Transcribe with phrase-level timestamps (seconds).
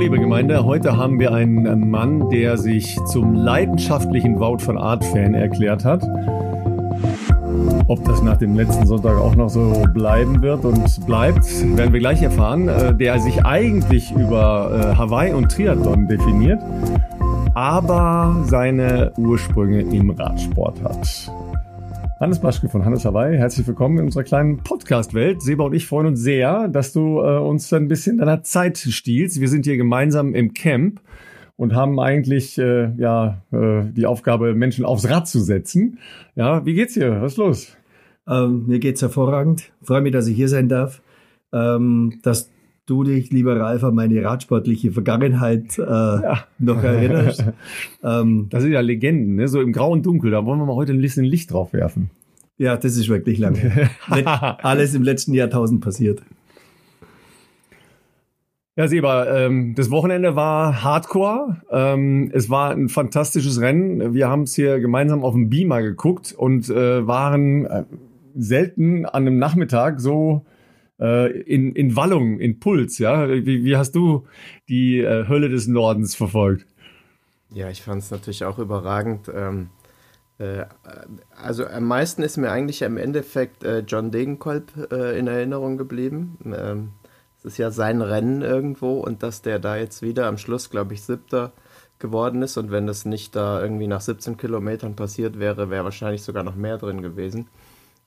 [0.00, 5.84] liebe Gemeinde, heute haben wir einen Mann, der sich zum leidenschaftlichen Wout von Art-Fan erklärt
[5.84, 6.02] hat.
[7.86, 11.44] Ob das nach dem letzten Sonntag auch noch so bleiben wird und bleibt,
[11.76, 12.68] werden wir gleich erfahren.
[12.68, 16.62] Äh, der sich eigentlich über äh, Hawaii und Triathlon definiert,
[17.52, 21.30] aber seine Ursprünge im Radsport hat.
[22.20, 25.40] Hannes Blaschke von Hannes Hawaii, herzlich willkommen in unserer kleinen Podcast-Welt.
[25.40, 29.40] Seba und ich freuen uns sehr, dass du äh, uns ein bisschen deiner Zeit stiehlst.
[29.40, 31.00] Wir sind hier gemeinsam im Camp
[31.56, 35.98] und haben eigentlich äh, ja äh, die Aufgabe, Menschen aufs Rad zu setzen.
[36.34, 37.22] Ja, wie geht's dir?
[37.22, 37.76] Was ist los?
[38.28, 39.72] Ähm, mir geht's hervorragend.
[39.80, 41.00] Freue mich, dass ich hier sein darf.
[41.54, 42.49] Ähm, dass
[42.90, 46.44] du dich, lieber Ralf, an meine radsportliche Vergangenheit äh, ja.
[46.58, 47.44] noch erinnerst.
[48.04, 49.48] ähm, das sind ja Legenden, ne?
[49.48, 50.30] so im grauen Dunkel.
[50.30, 52.10] Da wollen wir mal heute ein bisschen Licht drauf werfen.
[52.58, 53.90] Ja, das ist wirklich lange.
[54.08, 56.20] Alles im letzten Jahrtausend passiert.
[58.76, 61.62] Ja, Seba, ähm, das Wochenende war Hardcore.
[61.70, 64.14] Ähm, es war ein fantastisches Rennen.
[64.14, 67.84] Wir haben es hier gemeinsam auf dem Beamer geguckt und äh, waren äh,
[68.36, 70.44] selten an einem Nachmittag so
[71.00, 73.28] äh, in, in Wallung, in Puls, ja?
[73.28, 74.26] Wie, wie hast du
[74.68, 76.66] die äh, Hölle des Nordens verfolgt?
[77.52, 79.30] Ja, ich fand es natürlich auch überragend.
[79.34, 79.70] Ähm,
[80.38, 80.64] äh,
[81.36, 86.38] also am meisten ist mir eigentlich im Endeffekt äh, John Degenkolb äh, in Erinnerung geblieben.
[86.44, 86.92] Ähm,
[87.38, 90.94] es ist ja sein Rennen irgendwo und dass der da jetzt wieder am Schluss, glaube
[90.94, 91.52] ich, siebter
[91.98, 96.22] geworden ist und wenn das nicht da irgendwie nach 17 Kilometern passiert wäre, wäre wahrscheinlich
[96.22, 97.48] sogar noch mehr drin gewesen.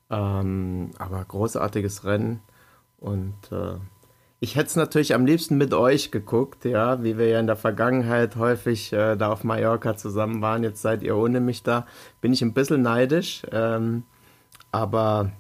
[0.09, 2.41] Ähm, aber großartiges Rennen.
[3.03, 3.75] Und äh,
[4.39, 7.57] ich hätte es natürlich am liebsten mit euch geguckt, ja, wie wir ja in der
[7.57, 10.63] Vergangenheit häufig äh, da auf Mallorca zusammen waren.
[10.63, 11.85] Jetzt seid ihr ohne mich da.
[12.21, 14.03] Bin ich ein bisschen neidisch, ähm,
[14.71, 15.31] aber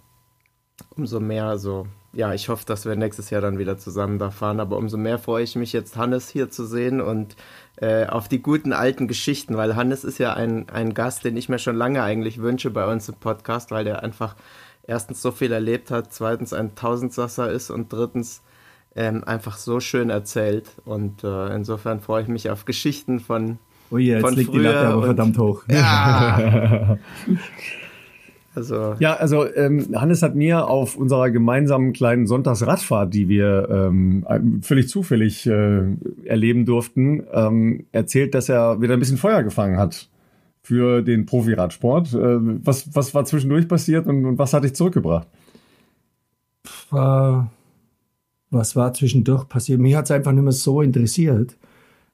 [0.95, 1.87] umso mehr so.
[2.11, 4.59] Ja, ich hoffe, dass wir nächstes Jahr dann wieder zusammen da fahren.
[4.59, 7.37] Aber umso mehr freue ich mich jetzt, Hannes hier zu sehen und
[7.77, 11.47] äh, auf die guten alten Geschichten, weil Hannes ist ja ein, ein Gast, den ich
[11.47, 14.35] mir schon lange eigentlich wünsche bei uns im Podcast, weil der einfach
[14.87, 18.41] erstens so viel erlebt hat, zweitens ein Tausendsasser ist und drittens
[18.95, 20.69] ähm, einfach so schön erzählt.
[20.85, 23.57] Und äh, insofern freue ich mich auf Geschichten von.
[23.91, 25.63] Oh ja, jetzt liegt die Latte aber verdammt hoch.
[25.69, 26.97] Ja.
[28.55, 28.95] Also.
[28.99, 34.89] Ja, also ähm, Hannes hat mir auf unserer gemeinsamen kleinen Sonntagsradfahrt, die wir ähm, völlig
[34.89, 35.81] zufällig äh,
[36.25, 40.07] erleben durften, ähm, erzählt, dass er wieder ein bisschen Feuer gefangen hat
[40.63, 42.13] für den Profiradsport.
[42.13, 45.27] Äh, was, was war zwischendurch passiert und, und was hat dich zurückgebracht?
[46.91, 47.41] Äh,
[48.49, 49.79] was war zwischendurch passiert?
[49.79, 51.57] Mich hat es einfach nicht mehr so interessiert.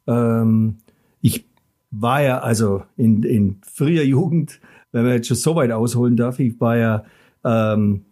[0.08, 0.78] Ähm,
[1.22, 1.46] ich
[1.92, 4.60] war ja also in, in früher Jugend,
[4.92, 7.04] wenn man jetzt schon so weit ausholen darf, ich war ja
[7.44, 8.06] ähm,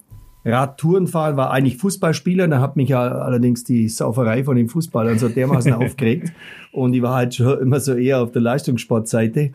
[0.45, 5.29] Radtourenfahren, war eigentlich Fußballspieler, da hat mich ja allerdings die Sauferei von den Fußballern so
[5.29, 6.31] dermaßen aufgeregt
[6.71, 9.51] und ich war halt schon immer so eher auf der Leistungssportseite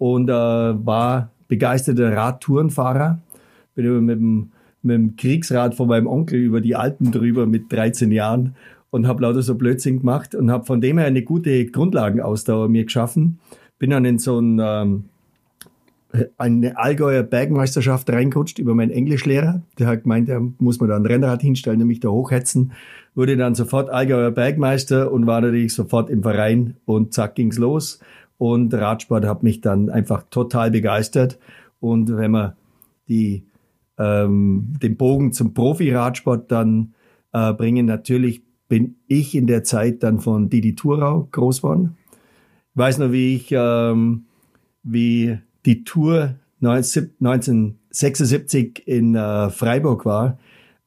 [0.00, 3.18] und äh, war begeisterter Radtourenfahrer.
[3.74, 4.50] Bin mit dem,
[4.82, 8.54] mit dem Kriegsrad von meinem Onkel über die Alpen drüber mit 13 Jahren
[8.88, 12.84] und habe lauter so Blödsinn gemacht und habe von dem her eine gute Grundlagenausdauer mir
[12.84, 13.40] geschaffen.
[13.78, 15.04] Bin dann in so ein, ähm,
[16.38, 19.60] eine Allgäuer Bergmeisterschaft reingerutscht über meinen Englischlehrer.
[19.78, 22.72] Der hat gemeint, da muss man da ein Rennrad hinstellen, nämlich da hochhetzen.
[23.14, 28.00] Wurde dann sofort Allgäuer Bergmeister und war natürlich sofort im Verein und zack ging's los.
[28.40, 31.38] Und Radsport hat mich dann einfach total begeistert.
[31.78, 32.54] Und wenn man
[33.06, 33.44] die,
[33.98, 36.94] ähm, den Bogen zum Profi-Radsport dann
[37.34, 41.98] äh, bringen, natürlich bin ich in der Zeit dann von Didi Thurau groß geworden.
[42.72, 44.24] Ich weiß noch, wie ich, ähm,
[44.84, 45.36] wie
[45.66, 50.38] die Tour 1976 in äh, Freiburg war.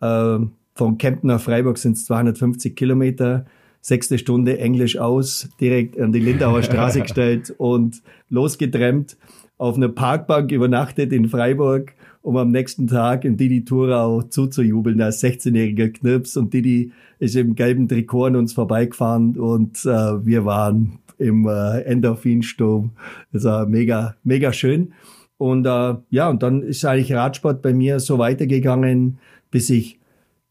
[0.02, 0.40] Äh,
[0.74, 3.46] von Kempten nach Freiburg sind es 250 Kilometer
[3.84, 9.18] sechste Stunde Englisch aus, direkt an die Lindauer Straße gestellt und losgetrennt,
[9.58, 15.22] auf einer Parkbank übernachtet in Freiburg, um am nächsten Tag in Didi Thurau zuzujubeln als
[15.22, 16.38] 16-jähriger Knirps.
[16.38, 21.82] Und Didi ist im gelben Trikot an uns vorbeigefahren und äh, wir waren im äh,
[21.82, 22.92] Endorphinsturm.
[23.34, 24.94] Das war mega, mega schön.
[25.38, 29.20] Und äh, ja, und dann ist eigentlich Radsport bei mir so weitergegangen,
[29.52, 30.00] bis ich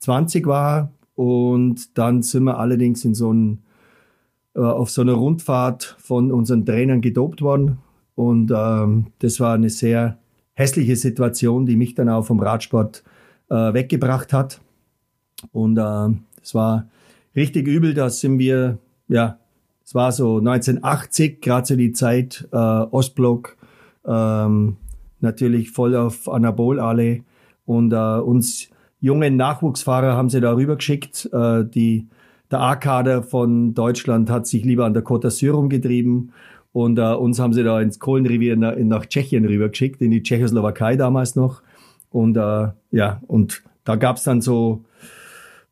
[0.01, 0.93] 20 war,
[1.23, 3.63] und dann sind wir allerdings in so ein,
[4.57, 7.79] äh, auf so einer Rundfahrt von unseren Trainern gedopt worden.
[8.17, 10.19] Und ähm, das war eine sehr
[10.55, 13.05] hässliche Situation, die mich dann auch vom Radsport
[13.51, 14.61] äh, weggebracht hat.
[15.53, 16.09] Und äh,
[16.41, 16.89] das war
[17.37, 17.95] richtig übel.
[17.95, 19.39] Da sind wir, ja,
[19.85, 23.57] es war so 1980, gerade so die Zeit, äh, Ostblock,
[24.05, 24.77] ähm,
[25.21, 27.21] natürlich voll auf Anabol alle.
[27.65, 28.72] Und äh, uns
[29.03, 31.29] jungen Nachwuchsfahrer haben sie da rüber geschickt.
[31.33, 32.07] Äh, die,
[32.51, 36.33] der A-Kader von Deutschland hat sich lieber an der Côte d'Azur rumgetrieben
[36.73, 40.97] und äh, uns haben sie da ins Kohlenrevier nach, nach Tschechien rübergeschickt, in die Tschechoslowakei
[40.97, 41.63] damals noch.
[42.11, 44.85] Und äh, ja, und da gab's dann so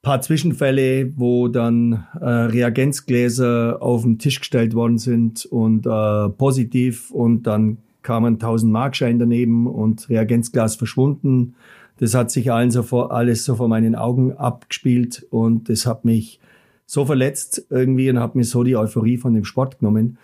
[0.03, 7.11] paar Zwischenfälle, wo dann äh, Reagenzgläser auf den Tisch gestellt worden sind und äh, positiv
[7.11, 11.55] und dann kam ein 1000 Markschein daneben und Reagenzglas verschwunden.
[12.01, 16.05] Das hat sich allen so vor, alles so vor meinen Augen abgespielt und das hat
[16.05, 16.41] mich
[16.87, 20.19] so verletzt irgendwie und hat mir so die Euphorie von dem Sport genommen,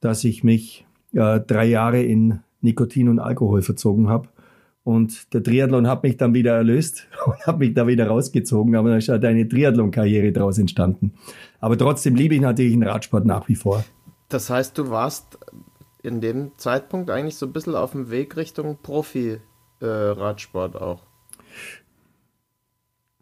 [0.00, 0.84] dass ich mich
[1.14, 4.28] äh, drei Jahre in Nikotin und Alkohol verzogen habe
[4.82, 8.74] und der Triathlon hat mich dann wieder erlöst und hat mich da wieder rausgezogen.
[8.74, 11.14] Aber da ist halt eine Triathlon-Karriere daraus entstanden.
[11.60, 13.84] Aber trotzdem liebe ich natürlich den Radsport nach wie vor.
[14.28, 15.38] Das heißt, du warst
[16.02, 21.09] in dem Zeitpunkt eigentlich so ein bisschen auf dem Weg Richtung Profi-Radsport äh, auch.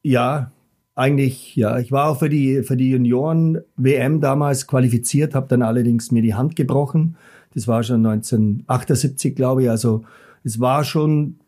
[0.02, 0.52] Ja,
[0.94, 1.78] eigentlich, ja.
[1.78, 6.34] Ich war auch für die, für die Junioren-WM damals qualifiziert, habe dann allerdings mir die
[6.34, 7.16] Hand gebrochen.
[7.54, 9.70] Das war schon 1978, glaube ich.
[9.70, 10.04] Also
[10.44, 11.38] es war schon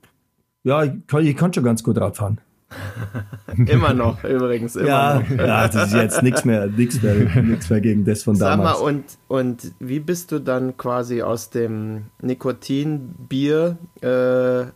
[0.63, 2.41] ja, ich ich kann schon ganz gut Radfahren.
[3.67, 4.77] immer noch, übrigens.
[4.77, 5.31] Immer ja, noch.
[5.31, 8.79] ja, das ist jetzt nichts mehr, nichts mehr, nichts mehr gegen das von Sag damals.
[8.79, 14.67] Sag mal, und, und wie bist du dann quasi aus dem Nikotinbier äh,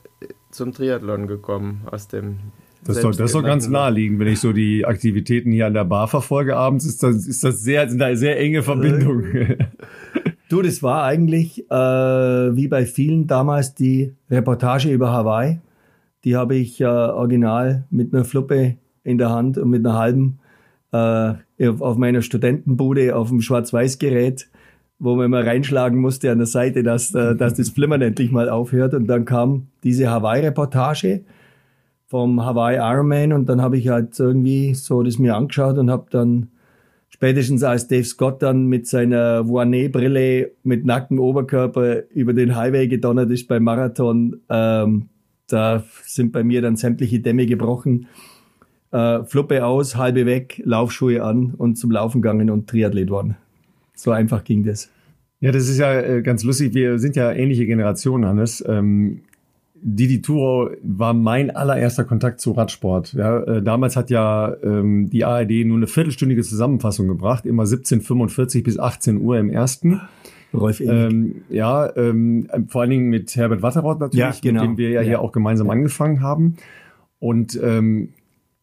[0.55, 1.83] zum Triathlon gekommen?
[1.91, 2.39] Aus dem
[2.87, 5.73] das ist, doch, das ist doch ganz naheliegend, wenn ich so die Aktivitäten hier an
[5.73, 9.57] der Bar verfolge abends, ist das, ist das sehr, sind da sehr enge Verbindungen.
[10.51, 15.59] Du, das war eigentlich äh, wie bei vielen damals die Reportage über Hawaii.
[16.25, 20.39] Die habe ich äh, original mit einer Fluppe in der Hand und mit einer halben
[20.93, 21.35] äh,
[21.81, 24.49] auf meiner Studentenbude auf dem Schwarz-Weiß-Gerät,
[24.99, 28.49] wo man immer reinschlagen musste an der Seite, dass, äh, dass das Flimmern endlich mal
[28.49, 28.95] aufhört.
[28.95, 31.25] Und dann kam diese Hawaii-Reportage
[32.07, 36.07] vom Hawaii Ironman und dann habe ich halt irgendwie so das mir angeschaut und habe
[36.11, 36.49] dann
[37.09, 43.31] spätestens als Dave Scott dann mit seiner Voinet-Brille mit nacktem Oberkörper über den Highway gedonnert
[43.31, 45.09] ist beim Marathon, ähm,
[45.49, 48.07] da sind bei mir dann sämtliche Dämme gebrochen.
[48.91, 53.37] Äh, Fluppe aus, halbe weg, Laufschuhe an und zum Laufen gegangen und Triathlet worden.
[53.95, 54.91] So einfach ging das.
[55.41, 56.75] Ja, das ist ja äh, ganz lustig.
[56.75, 58.65] Wir sind ja ähnliche Generationen, Hannes.
[58.67, 59.21] Ähm,
[59.87, 63.13] Didi Turo war mein allererster Kontakt zu Radsport.
[63.13, 68.65] Ja, äh, damals hat ja ähm, die ARD nur eine viertelstündige Zusammenfassung gebracht, immer 17.45
[68.65, 70.01] bis 18 Uhr im ersten.
[70.55, 74.63] Rolf ähm, ja, ähm, vor allen Dingen mit Herbert Watteroth natürlich, ja, genau.
[74.63, 75.07] mit dem wir ja, ja.
[75.07, 75.75] hier auch gemeinsam ja.
[75.75, 76.57] angefangen haben.
[77.19, 78.14] Und ähm,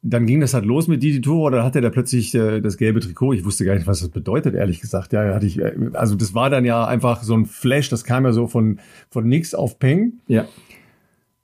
[0.03, 3.00] dann ging das halt los mit Didi Turo, dann hatte der plötzlich äh, das gelbe
[3.01, 3.33] Trikot.
[3.33, 5.13] Ich wusste gar nicht, was das bedeutet, ehrlich gesagt.
[5.13, 8.25] Ja, hatte ich, äh, also das war dann ja einfach so ein Flash, das kam
[8.25, 10.13] ja so von, von nix auf Peng.
[10.27, 10.45] Ja.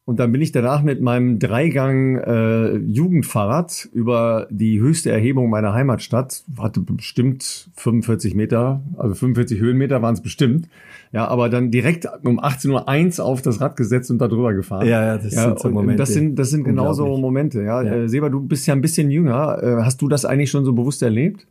[0.07, 5.73] Und dann bin ich danach mit meinem Dreigang äh, Jugendfahrrad über die höchste Erhebung meiner
[5.73, 10.69] Heimatstadt, hatte bestimmt 45 Meter, also 45 Höhenmeter waren es bestimmt.
[11.11, 14.87] Ja, aber dann direkt um 18.01 Uhr auf das Rad gesetzt und da drüber gefahren.
[14.87, 15.97] Ja, ja, das ja, sind so Momente.
[15.97, 17.61] Das sind, das sind genauso Momente.
[17.63, 17.93] Ja, ja.
[17.93, 19.61] Äh, Seba, du bist ja ein bisschen jünger.
[19.61, 21.45] Äh, hast du das eigentlich schon so bewusst erlebt?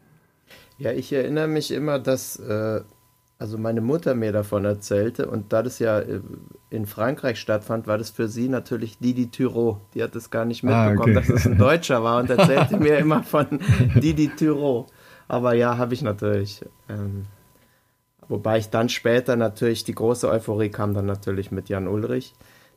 [0.79, 2.81] Ja, ich erinnere mich immer, dass äh,
[3.39, 6.21] also meine Mutter mir davon erzählte und da das ja äh,
[6.71, 9.83] in Frankreich stattfand, war das für sie natürlich Didi Tyro.
[9.95, 11.13] Die hat es gar nicht mitbekommen, ah, okay.
[11.15, 13.61] dass es ein Deutscher war und erzählte mir immer von
[13.97, 14.87] Didi Tyro.
[15.29, 16.65] Aber ja, habe ich natürlich.
[16.89, 17.27] Ähm,
[18.27, 22.33] wobei ich dann später natürlich die große Euphorie kam dann natürlich mit Jan Ulrich,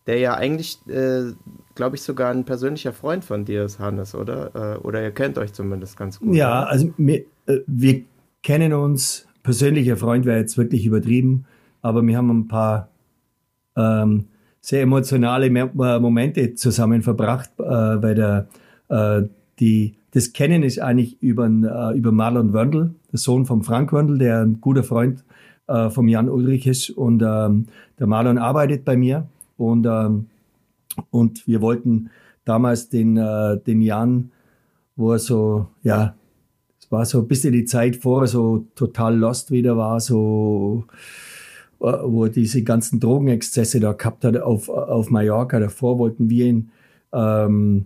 [0.07, 1.33] der ja eigentlich, äh,
[1.75, 4.75] glaube ich, sogar ein persönlicher Freund von dir ist, Hannes, oder?
[4.75, 6.35] Äh, oder ihr kennt euch zumindest ganz gut.
[6.35, 8.03] Ja, also wir, äh, wir
[8.41, 11.45] kennen uns persönlicher Freund wäre jetzt wirklich übertrieben,
[11.81, 12.89] aber wir haben ein paar
[13.75, 14.25] ähm,
[14.61, 18.47] sehr emotionale äh, Momente zusammen verbracht, äh, weil der,
[18.89, 19.23] äh,
[19.59, 24.19] die, das Kennen ist eigentlich über, äh, über Marlon Wörndl, der Sohn von Frank Wörndl,
[24.19, 25.23] der ein guter Freund
[25.67, 27.65] äh, vom Jan Ulrich ist und ähm,
[27.97, 29.25] der Marlon arbeitet bei mir
[29.57, 30.27] und, ähm,
[31.09, 32.11] und wir wollten
[32.45, 34.29] damals den, äh, den Jan,
[34.95, 36.13] wo er so, ja,
[36.89, 40.85] war so ein bisschen die Zeit vor, so total lost wieder war, so
[41.81, 45.59] äh, wo er diese ganzen Drogenexzesse da gehabt hat auf, auf Mallorca.
[45.59, 46.71] Davor wollten wir ihn
[47.13, 47.85] ähm,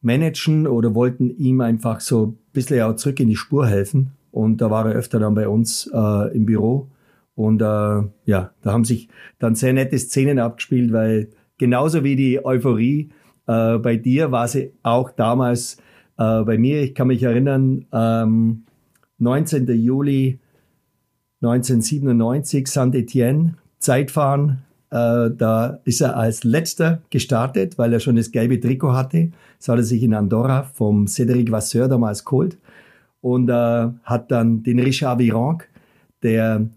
[0.00, 4.12] managen oder wollten ihm einfach so ein bisschen auch zurück in die Spur helfen.
[4.30, 6.88] Und da war er öfter dann bei uns äh, im Büro.
[7.34, 12.44] Und äh, ja, da haben sich dann sehr nette Szenen abgespielt, weil genauso wie die
[12.44, 13.10] Euphorie
[13.46, 15.76] äh, bei dir war sie auch damals
[16.18, 18.64] äh, bei mir, ich kann mich erinnern, ähm,
[19.18, 19.66] 19.
[19.68, 20.40] Juli
[21.42, 24.62] 1997, Saint-Étienne, Zeitfahren.
[24.90, 29.32] Äh, da ist er als letzter gestartet, weil er schon das gelbe Trikot hatte.
[29.58, 32.58] Das hat er sich in Andorra vom Cédric Vasseur damals geholt.
[33.20, 35.66] und äh, hat dann den Richard Virenque,
[36.22, 36.68] der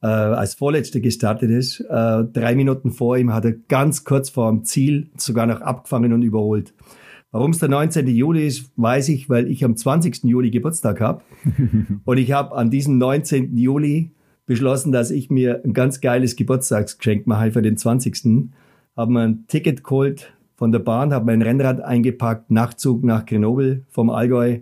[0.00, 1.80] äh, als Vorletzter gestartet ist.
[1.80, 6.12] Äh, drei Minuten vor ihm hat er ganz kurz vor dem Ziel sogar noch abgefangen
[6.12, 6.72] und überholt.
[7.30, 8.06] Warum es der 19.
[8.08, 10.24] Juli ist, weiß ich, weil ich am 20.
[10.24, 11.22] Juli Geburtstag habe.
[12.04, 13.56] und ich habe an diesem 19.
[13.56, 14.12] Juli
[14.46, 18.48] beschlossen, dass ich mir ein ganz geiles Geburtstagsgeschenk mache für den 20.
[18.96, 23.84] Habe mir ein Ticket geholt von der Bahn, habe mein Rennrad eingepackt, Nachtzug nach Grenoble
[23.90, 24.60] vom Allgäu.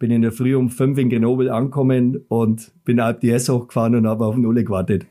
[0.00, 4.08] Bin in der Früh um fünf in Grenoble angekommen und bin Alp d'Huez hochgefahren und
[4.08, 5.06] habe auf Nulle gewartet.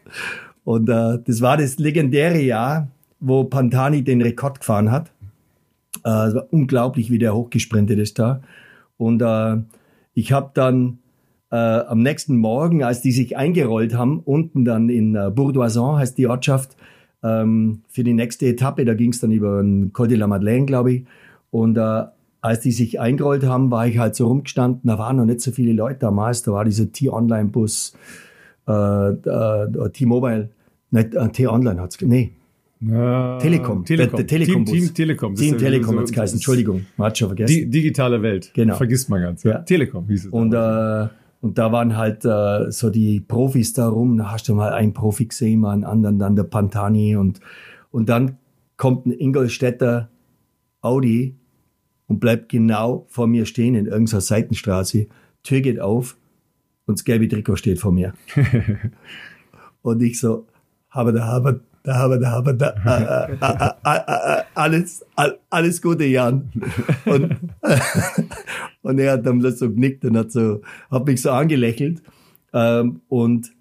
[0.66, 2.90] Und äh, das war das legendäre Jahr,
[3.22, 5.14] wo Pantani den Rekord gefahren hat.
[6.04, 8.42] Äh, es war unglaublich, wie der hochgesprintet ist da.
[8.98, 9.58] Und äh,
[10.14, 11.00] ich habe dann
[11.52, 16.18] äh, am nächsten Morgen, als die sich eingerollt haben, unten dann in äh, Bourdoisan, heißt
[16.18, 16.78] die Ortschaft,
[17.24, 20.66] ähm, für die nächste Etappe, da ging es dann über den Col de la Madeleine,
[20.66, 21.06] glaube ich.
[21.52, 22.04] Und äh,
[22.42, 25.52] als die sich eingerollt haben, war ich halt so rumgestanden, da waren noch nicht so
[25.52, 27.94] viele Leute damals, da war dieser T-Online-Bus,
[28.68, 30.50] äh, äh, T-Mobile,
[30.90, 32.41] nicht äh, T-Online hat's, nee, Ja,
[32.82, 33.40] Telekom.
[33.40, 33.86] Telekom.
[33.86, 35.36] Der- der Telekom Team, Team Telekom.
[35.36, 37.54] Team Telekom so- hat's geheißen, Entschuldigung, man hat schon vergessen.
[37.56, 38.52] Die, digitale Welt.
[38.56, 38.76] Genau.
[38.76, 39.44] Vergisst man ganz.
[39.44, 39.60] Ja.
[39.60, 40.32] Telekom hieß es.
[40.32, 41.08] Und, äh,
[41.42, 44.18] und da waren halt äh, so die Profis da rum.
[44.18, 47.16] Da hast du mal einen Profi gesehen, mal einen anderen, dann der Pantani.
[47.16, 47.40] Und,
[47.92, 48.38] und dann
[48.78, 50.10] kommt ein Ingolstädter
[50.82, 51.36] Audi
[52.08, 55.06] und bleibt genau vor mir stehen in irgendeiner Seitenstraße.
[55.44, 56.18] Tür geht auf
[56.88, 58.14] und das gelbe Trikot steht vor mir.
[59.84, 60.48] und ich so,
[60.90, 66.06] habe da, habe da, habe da, habe da, äh, äh, äh, alles, all- alles Gute,
[66.06, 66.50] Jan.
[67.06, 67.36] Und,
[68.82, 72.02] und er hat dann bloß so genickt und hat so, hat mich so angelächelt.
[72.54, 73.52] Ähm, und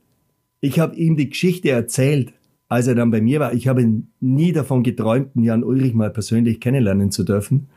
[0.60, 2.32] ich habe ihm die Geschichte erzählt,
[2.68, 3.52] als er dann bei mir war.
[3.52, 7.68] Ich habe nie davon geträumt, Jan Ulrich mal persönlich kennenlernen zu dürfen.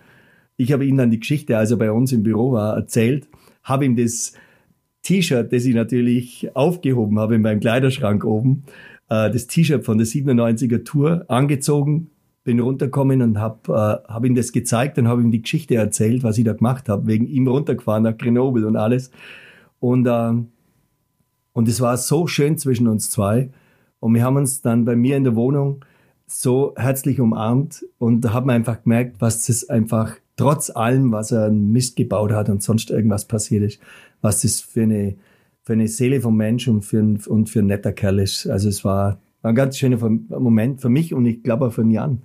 [0.57, 3.27] Ich habe ihm dann die Geschichte, als er bei uns im Büro war, erzählt,
[3.63, 4.33] habe ihm das
[5.01, 8.63] T-Shirt, das ich natürlich aufgehoben habe in meinem Kleiderschrank oben,
[9.09, 12.09] äh, das T-Shirt von der 97er Tour angezogen,
[12.43, 16.23] bin runtergekommen und habe äh, hab ihm das gezeigt und habe ihm die Geschichte erzählt,
[16.23, 19.11] was ich da gemacht habe, wegen ihm runtergefahren nach Grenoble und alles.
[19.79, 20.33] Und, äh,
[21.53, 23.49] und es war so schön zwischen uns zwei.
[23.99, 25.85] Und wir haben uns dann bei mir in der Wohnung
[26.27, 31.95] so herzlich umarmt und haben einfach gemerkt, was das einfach trotz allem, was er Mist
[31.95, 33.79] gebaut hat und sonst irgendwas passiert ist,
[34.21, 35.15] was das für eine,
[35.63, 38.47] für eine Seele vom Mensch und für, ein, und für ein netter Kerl ist.
[38.47, 42.21] Also es war ein ganz schöner Moment für mich und ich glaube auch für Jan.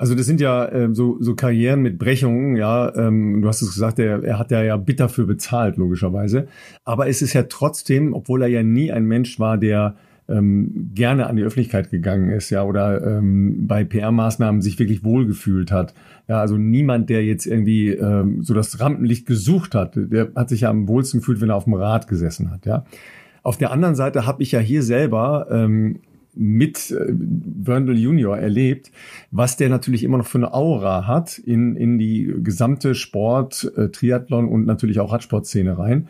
[0.00, 2.94] Also das sind ja ähm, so, so Karrieren mit Brechungen, ja.
[2.94, 6.46] Ähm, du hast es gesagt, er, er hat ja ja bitter für bezahlt, logischerweise.
[6.84, 9.96] Aber es ist ja trotzdem, obwohl er ja nie ein Mensch war, der
[10.28, 15.72] ähm, gerne an die Öffentlichkeit gegangen ist, ja, oder ähm, bei PR-Maßnahmen sich wirklich wohlgefühlt
[15.72, 15.94] hat.
[16.28, 20.62] Ja, also niemand, der jetzt irgendwie ähm, so das Rampenlicht gesucht hat, der hat sich
[20.62, 22.84] ja am wohlsten gefühlt, wenn er auf dem Rad gesessen hat, ja.
[23.42, 26.00] Auf der anderen Seite habe ich ja hier selber ähm,
[26.34, 28.92] mit äh, Wörndl Junior erlebt,
[29.30, 33.88] was der natürlich immer noch für eine Aura hat in, in die gesamte Sport, äh,
[33.88, 36.08] Triathlon und natürlich auch Radsportszene rein.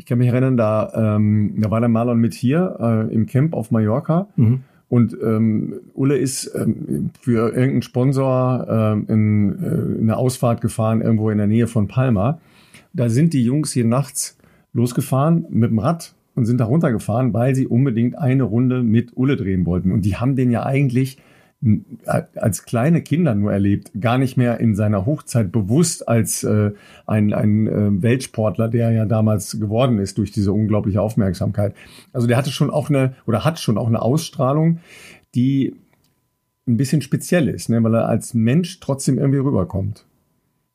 [0.00, 3.52] Ich kann mich erinnern, da, ähm, da war der Marlon mit hier äh, im Camp
[3.52, 4.28] auf Mallorca.
[4.34, 4.62] Mhm.
[4.88, 11.28] Und ähm, Ulle ist ähm, für irgendeinen Sponsor ähm, in, äh, eine Ausfahrt gefahren, irgendwo
[11.28, 12.40] in der Nähe von Palma.
[12.94, 14.38] Da sind die Jungs hier nachts
[14.72, 19.36] losgefahren mit dem Rad und sind da runtergefahren, weil sie unbedingt eine Runde mit Ulle
[19.36, 19.92] drehen wollten.
[19.92, 21.18] Und die haben den ja eigentlich
[22.06, 26.70] als kleine Kinder nur erlebt, gar nicht mehr in seiner Hochzeit bewusst als äh,
[27.06, 31.74] ein, ein äh, Weltsportler, der ja damals geworden ist durch diese unglaubliche Aufmerksamkeit.
[32.14, 34.80] Also der hatte schon auch eine oder hat schon auch eine Ausstrahlung,
[35.34, 35.76] die
[36.66, 40.06] ein bisschen speziell ist, ne, weil er als Mensch trotzdem irgendwie rüberkommt.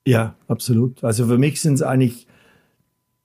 [0.05, 1.03] Ja, absolut.
[1.03, 2.27] Also für mich sind es eigentlich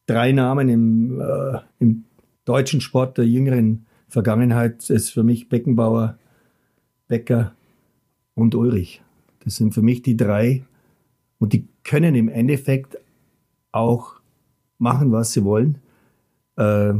[0.07, 2.05] drei Namen im, äh, im
[2.47, 4.79] deutschen Sport der jüngeren Vergangenheit.
[4.79, 6.17] Das ist für mich Beckenbauer,
[7.11, 7.53] Becker
[8.35, 9.03] und Ulrich.
[9.45, 10.63] Das sind für mich die drei.
[11.39, 12.97] Und die können im Endeffekt
[13.73, 14.15] auch
[14.79, 15.79] machen, was sie wollen.
[16.57, 16.95] Äh,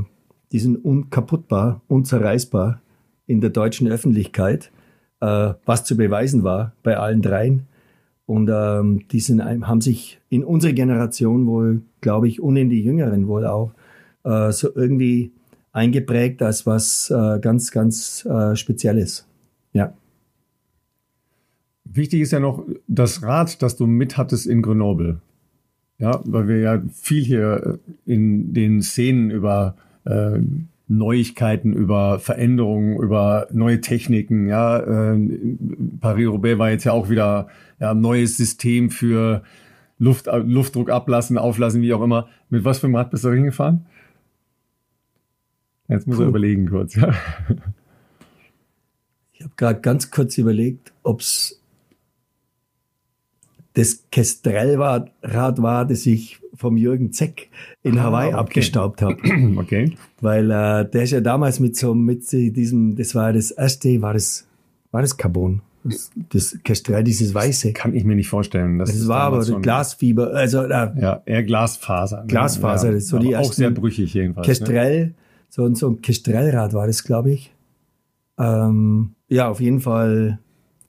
[0.53, 2.81] die sind unkaputtbar, unzerreißbar
[3.27, 4.73] in der deutschen Öffentlichkeit,
[5.21, 7.69] äh, was zu beweisen war bei allen dreien.
[8.27, 12.83] Und ähm, die sind, haben sich in unserer Generation wohl, glaube ich, und in die
[12.83, 13.73] Jüngeren wohl auch,
[14.25, 15.33] äh, so irgendwie
[15.73, 19.27] eingeprägt als was äh, ganz, ganz äh, Spezielles.
[19.73, 19.95] Ja.
[21.93, 25.21] Wichtig ist ja noch das Rad, das du mit hattest in Grenoble.
[25.99, 30.39] Ja, weil wir ja viel hier in den Szenen über äh,
[30.87, 34.49] Neuigkeiten, über Veränderungen, über neue Techniken.
[34.49, 35.19] Ja, äh,
[36.01, 37.49] Paris-Roubaix war jetzt ja auch wieder
[37.81, 39.43] ja, ein neues System für
[39.99, 42.29] Luft, Luftdruck ablassen, auflassen, wie auch immer.
[42.49, 43.87] Mit was für einem Rad bist du hingefahren?
[45.89, 46.23] Jetzt muss Puh.
[46.23, 46.95] er überlegen kurz.
[46.95, 47.13] Ja.
[49.33, 51.60] Ich habe gerade ganz kurz überlegt, ob es
[53.75, 57.49] das Kestrel-Rad war, das ich vom Jürgen Zeck
[57.83, 58.37] in ah, Hawaii okay.
[58.37, 59.17] abgestaubt habe.
[59.57, 59.97] Okay.
[60.21, 64.13] Weil äh, der ist ja damals mit so mit diesem, das war das erste, war
[64.13, 64.47] das,
[64.91, 65.63] war das Carbon?
[65.83, 67.73] Das, das Kestrel, dieses Weiße.
[67.73, 68.79] Kann ich mir nicht vorstellen.
[68.79, 72.23] Das, das war aber schon, Glasfieber, also äh, ja, eher Glasfaser.
[72.23, 72.27] Ne?
[72.27, 74.47] Glasfaser, ja, das so die auch sehr brüchig jedenfalls.
[74.47, 74.53] Ne?
[74.53, 75.15] Kestrel, ne?
[75.49, 77.55] so, so ein Kestrelrad war das, glaube ich.
[78.39, 80.39] Ähm, ja, auf jeden Fall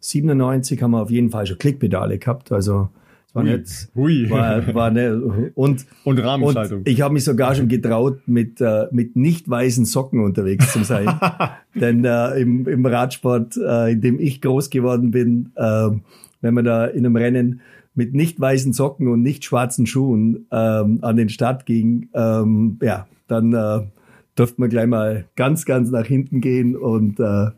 [0.01, 2.51] 97 haben wir auf jeden Fall schon Klickpedale gehabt.
[2.51, 2.89] Also
[3.27, 3.58] es war Hui.
[3.58, 4.29] nicht, Hui.
[4.29, 6.79] War, war ne, und und Rahmenschaltung.
[6.79, 10.84] Und ich habe mich sogar schon getraut, mit äh, mit nicht weißen Socken unterwegs zu
[10.84, 11.08] sein,
[11.75, 15.89] denn äh, im, im Radsport, äh, in dem ich groß geworden bin, äh,
[16.41, 17.62] wenn man da in einem Rennen
[17.93, 23.08] mit nicht weißen Socken und nicht schwarzen Schuhen ähm, an den Start ging, ähm, ja,
[23.27, 23.81] dann äh,
[24.36, 27.51] durfte man gleich mal ganz, ganz nach hinten gehen und äh,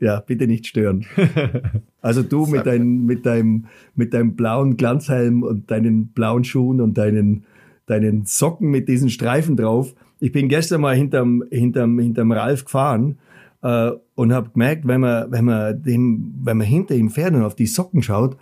[0.00, 1.06] ja, bitte nicht stören.
[2.02, 6.96] Also du mit, dein, mit, deinem, mit deinem blauen Glanzhelm und deinen blauen Schuhen und
[6.96, 7.46] deinen,
[7.86, 9.92] deinen Socken mit diesen Streifen drauf.
[10.20, 13.18] Ich bin gestern mal hinterm, hinterm, hinterm Ralf gefahren
[13.62, 17.42] äh, und habe gemerkt, wenn man, wenn, man dem, wenn man hinter ihm fährt und
[17.42, 18.36] auf die Socken schaut,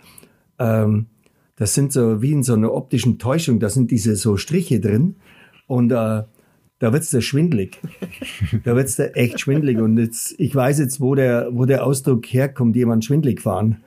[0.59, 1.07] ähm,
[1.55, 5.15] das sind so wie in so einer optischen Täuschung, da sind diese so Striche drin.
[5.65, 6.21] Und äh,
[6.79, 7.79] da wird's da schwindlig.
[8.63, 9.77] Da wird's da echt schwindlig.
[9.77, 13.83] Und jetzt, ich weiß jetzt, wo der, wo der Ausdruck herkommt, jemand schwindlig fahren.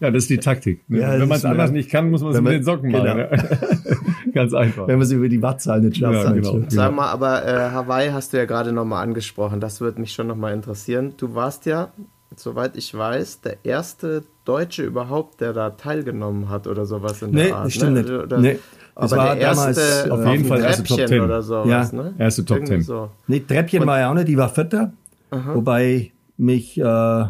[0.00, 0.88] Ja, das ist die Taktik.
[0.88, 1.00] Ne?
[1.00, 3.04] Ja, wenn man es anders nicht kann, muss man es mit den Socken genau.
[3.04, 3.18] machen.
[3.18, 4.32] Ja.
[4.32, 4.86] Ganz einfach.
[4.86, 6.24] Wenn man es über die Wattzahl nicht schafft.
[6.24, 6.64] Ja, genau.
[6.68, 9.60] Sag mal, aber äh, Hawaii hast du ja gerade nochmal angesprochen.
[9.60, 11.14] Das würde mich schon nochmal interessieren.
[11.16, 11.92] Du warst ja,
[12.34, 17.44] soweit ich weiß, der erste Deutsche überhaupt, der da teilgenommen hat oder sowas in nee,
[17.44, 17.66] der Art.
[17.66, 18.00] Das stimmt ne?
[18.00, 18.10] nicht.
[18.10, 18.58] Oder, nee.
[18.96, 21.98] Das aber war damals erste, auf jeden Fall erste Top 10 oder sowas, ja.
[22.02, 22.14] ne?
[22.18, 22.82] Erste Top 10.
[22.82, 23.10] So.
[23.26, 24.92] Nee, Treppchen Und, war ja auch nicht, die war Vierter.
[25.30, 25.54] Aha.
[25.54, 27.24] Wobei mich äh,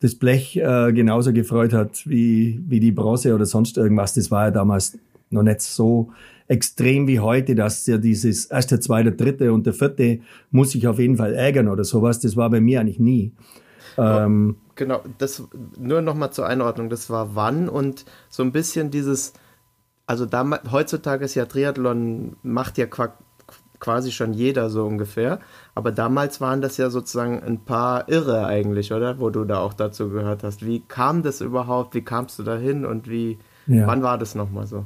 [0.00, 4.14] das Blech äh, genauso gefreut hat wie, wie die Bronze oder sonst irgendwas.
[4.14, 4.98] Das war ja damals
[5.30, 6.10] noch nicht so
[6.48, 10.20] extrem wie heute, dass ja dieses erste, zweite, dritte und der vierte
[10.50, 12.20] muss ich auf jeden Fall ärgern oder sowas.
[12.20, 13.32] Das war bei mir eigentlich nie.
[13.96, 15.44] Ähm, genau, das
[15.78, 16.90] nur noch mal zur Einordnung.
[16.90, 19.32] Das war wann und so ein bisschen dieses
[20.10, 22.86] also da, heutzutage ist ja Triathlon, macht ja
[23.78, 25.38] quasi schon jeder so ungefähr.
[25.76, 29.20] Aber damals waren das ja sozusagen ein paar Irre eigentlich, oder?
[29.20, 30.66] Wo du da auch dazu gehört hast.
[30.66, 31.94] Wie kam das überhaupt?
[31.94, 33.86] Wie kamst du da hin und wie, ja.
[33.86, 34.84] wann war das nochmal so?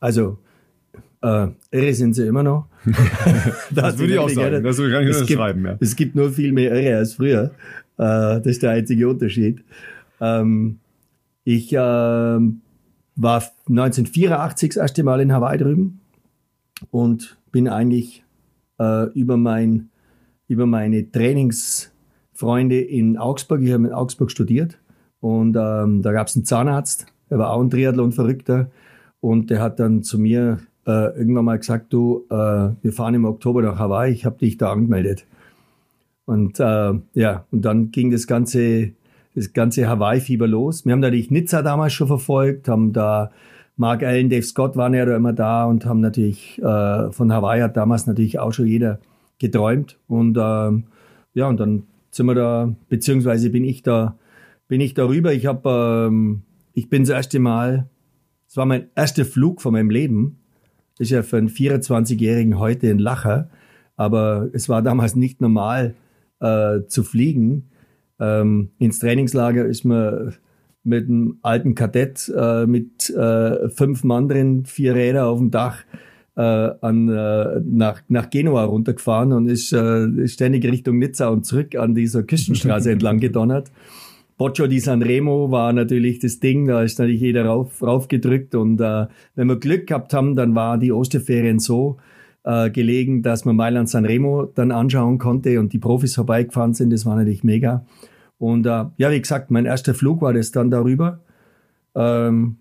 [0.00, 0.36] Also,
[1.22, 2.66] äh, irre sind sie immer noch.
[2.84, 4.64] das, das würde ich auch sagen.
[4.64, 5.64] Das würde ich gar nicht schreiben.
[5.64, 5.76] Ja.
[5.78, 7.52] Es gibt nur viel mehr Irre als früher.
[7.98, 9.62] Äh, das ist der einzige Unterschied.
[10.20, 10.80] Ähm,
[11.44, 12.40] ich äh,
[13.16, 16.00] war 1984 das erste Mal in Hawaii drüben
[16.90, 18.24] und bin eigentlich
[18.78, 19.88] äh, über, mein,
[20.48, 24.78] über meine Trainingsfreunde in Augsburg, ich habe in Augsburg studiert
[25.20, 28.70] und ähm, da gab es einen Zahnarzt, der war auch ein Triathlon-Verrückter
[29.20, 33.24] und der hat dann zu mir äh, irgendwann mal gesagt, du, äh, wir fahren im
[33.24, 35.26] Oktober nach Hawaii, ich habe dich da angemeldet.
[36.26, 38.92] Und äh, ja, und dann ging das ganze
[39.36, 40.84] das ganze Hawaii-Fieber los.
[40.84, 43.30] Wir haben natürlich Nizza damals schon verfolgt, haben da
[43.76, 47.60] Mark Allen, Dave Scott waren ja da immer da und haben natürlich äh, von Hawaii
[47.60, 49.00] hat damals natürlich auch schon jeder
[49.38, 49.98] geträumt.
[50.08, 50.40] Und äh,
[51.34, 54.18] ja, und dann sind wir da, beziehungsweise bin ich da,
[54.66, 55.34] bin ich darüber.
[55.34, 57.90] Ich habe, ähm, ich bin das erste Mal,
[58.48, 60.38] es war mein erster Flug von meinem Leben.
[60.96, 63.50] Das ist ja für einen 24-Jährigen heute ein Lacher,
[63.96, 65.94] aber es war damals nicht normal
[66.40, 67.68] äh, zu fliegen.
[68.18, 70.34] Ähm, ins Trainingslager ist man
[70.84, 75.84] mit einem alten Kadett äh, mit äh, fünf Mann drin, vier Räder auf dem Dach
[76.36, 81.74] äh, an, äh, nach, nach Genua runtergefahren und ist äh, ständig Richtung Nizza und zurück
[81.74, 83.72] an dieser Küstenstraße entlang gedonnert.
[84.38, 89.06] Boccio di Sanremo war natürlich das Ding, da ist natürlich jeder rauf, raufgedrückt und äh,
[89.34, 91.96] wenn wir Glück gehabt haben, dann war die Osterferien so,
[92.46, 96.92] äh, gelegen, dass man Mailand Sanremo dann anschauen konnte und die Profis vorbeigefahren sind.
[96.92, 97.84] Das war natürlich mega.
[98.38, 101.20] Und äh, ja, wie gesagt, mein erster Flug war das dann darüber.
[101.94, 102.56] Ähm,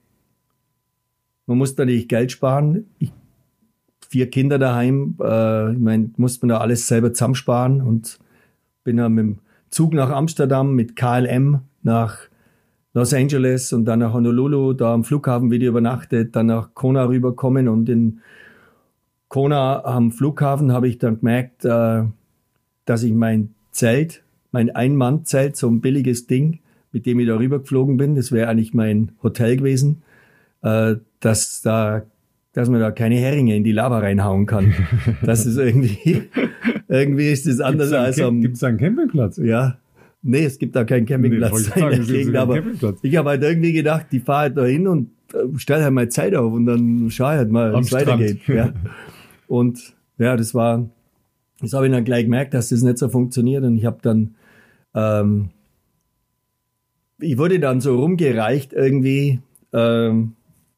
[1.45, 2.85] man muss natürlich Geld sparen.
[2.97, 3.11] Ich,
[4.09, 8.19] vier Kinder daheim, äh, ich meine, muss man da alles selber zusammensparen und
[8.83, 12.17] bin dann mit dem Zug nach Amsterdam mit KLM nach
[12.93, 17.67] Los Angeles und dann nach Honolulu, da am Flughafen wieder übernachtet, dann nach Kona rüberkommen
[17.67, 18.21] und in
[19.35, 22.03] Kona am Flughafen habe ich dann gemerkt, äh,
[22.85, 26.59] dass ich mein Zelt, mein Ein-Mann-Zelt, so ein billiges Ding,
[26.93, 30.03] mit dem ich da rüber geflogen bin, das wäre eigentlich mein Hotel gewesen,
[30.61, 32.03] äh, dass da
[32.53, 34.73] dass man da keine Heringe in die Lava reinhauen kann.
[35.21, 36.29] Das ist irgendwie,
[36.87, 38.39] irgendwie ist das anders als am.
[38.39, 39.35] Gibt es da einen Campingplatz?
[39.35, 39.79] Ja.
[40.21, 42.63] Nee, es gibt da keinen Campingplatz nee, der Gegend, aber
[43.01, 46.07] ich habe halt irgendwie gedacht, die fahre halt da hin und äh, stelle halt mal
[46.07, 48.47] Zeit auf und dann schaue ich halt mal, wie es weitergeht.
[48.47, 48.71] Ja.
[49.47, 50.89] Und ja, das war,
[51.61, 54.35] das habe ich dann gleich gemerkt, dass das nicht so funktioniert und ich habe dann,
[54.93, 55.49] ähm,
[57.19, 59.39] ich wurde dann so rumgereicht irgendwie,
[59.73, 60.33] ähm,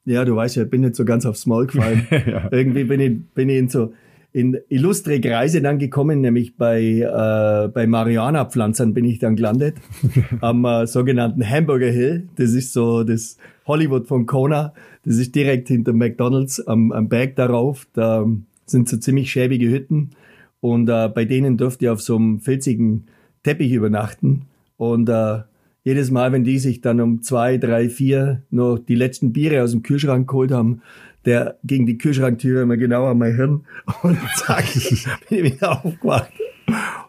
[0.06, 2.08] ja, du weißt ja, ich bin nicht so ganz aufs Maul gefallen.
[2.12, 2.47] ja.
[2.51, 3.93] Irgendwie bin ich, bin ich in so
[4.34, 9.77] in illustre Kreise dann gekommen, nämlich bei, äh, bei Marihuana-Pflanzern bin ich dann gelandet,
[10.41, 12.30] am äh, sogenannten Hamburger Hill.
[12.36, 14.73] Das ist so das Hollywood von Kona.
[15.03, 17.88] Das ist direkt hinter McDonalds am, am Berg darauf.
[17.93, 18.27] Da
[18.69, 20.12] sind so ziemlich schäbige Hütten
[20.60, 23.06] und äh, bei denen dürft ihr auf so einem filzigen
[23.43, 24.45] Teppich übernachten.
[24.75, 25.39] Und äh,
[25.84, 29.71] jedes Mal, wenn die sich dann um zwei, drei, vier noch die letzten Biere aus
[29.71, 30.82] dem Kühlschrank geholt haben,
[31.25, 33.65] der gegen die Kühlschranktüre immer genau an mein Hirn
[34.03, 34.65] und zack,
[35.30, 36.34] bin ich wieder aufgewacht.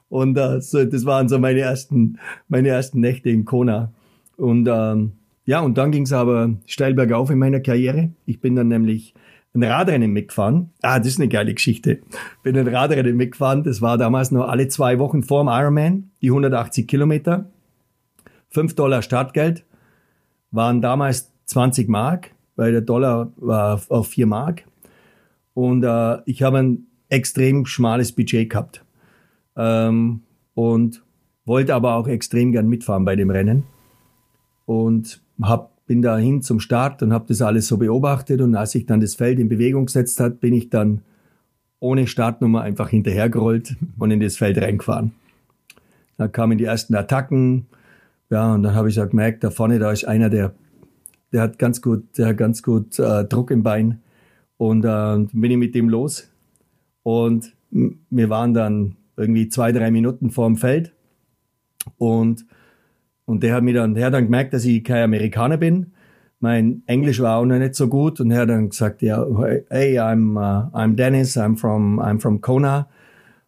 [0.09, 2.19] Und äh, so, das waren so meine ersten,
[2.49, 3.93] meine ersten Nächte in Kona.
[4.37, 5.13] Und ähm,
[5.45, 8.11] ja, und dann ging es aber steil bergauf in meiner Karriere.
[8.27, 9.15] Ich bin dann nämlich
[9.55, 10.71] ein Radrennen mitgefahren.
[10.83, 12.01] Ah, das ist eine geile Geschichte.
[12.43, 13.65] Bin ein Radrennen mitgefahren.
[13.65, 17.51] Das war damals noch alle zwei Wochen vorm Ironman, die 180 Kilometer.
[18.51, 19.65] 5 Dollar Startgeld
[20.51, 24.65] waren damals 20 Mark, weil der Dollar war auf 4 Mark.
[25.55, 28.85] Und äh, ich habe ein extrem schmales Budget gehabt.
[29.57, 30.23] Ähm,
[30.55, 31.03] und
[31.45, 33.65] wollte aber auch extrem gern mitfahren bei dem Rennen.
[34.67, 38.41] Und hab, bin da hin zum Start und habe das alles so beobachtet.
[38.41, 41.01] Und als sich dann das Feld in Bewegung gesetzt hat, bin ich dann
[41.81, 45.13] ohne Startnummer einfach hinterhergerollt und in das Feld reingefahren.
[46.17, 47.67] Da kamen die ersten Attacken,
[48.31, 50.53] ja, und dann habe ich so gemerkt, da vorne, da ist einer, der,
[51.33, 54.01] der hat ganz gut, der hat ganz gut äh, Druck im Bein.
[54.59, 56.31] Und äh, bin ich mit dem los.
[57.03, 60.93] Und wir waren dann irgendwie zwei, drei Minuten vorm Feld.
[61.97, 62.45] Und,
[63.29, 65.93] und der hat mir dann, der hat dann gemerkt, dass ich kein Amerikaner bin.
[66.41, 68.21] Mein Englisch war auch noch nicht so gut.
[68.21, 69.23] Und er hat dann gesagt, ja,
[69.69, 72.89] hey, I'm, uh, I'm Dennis, I'm from, I'm from Kona.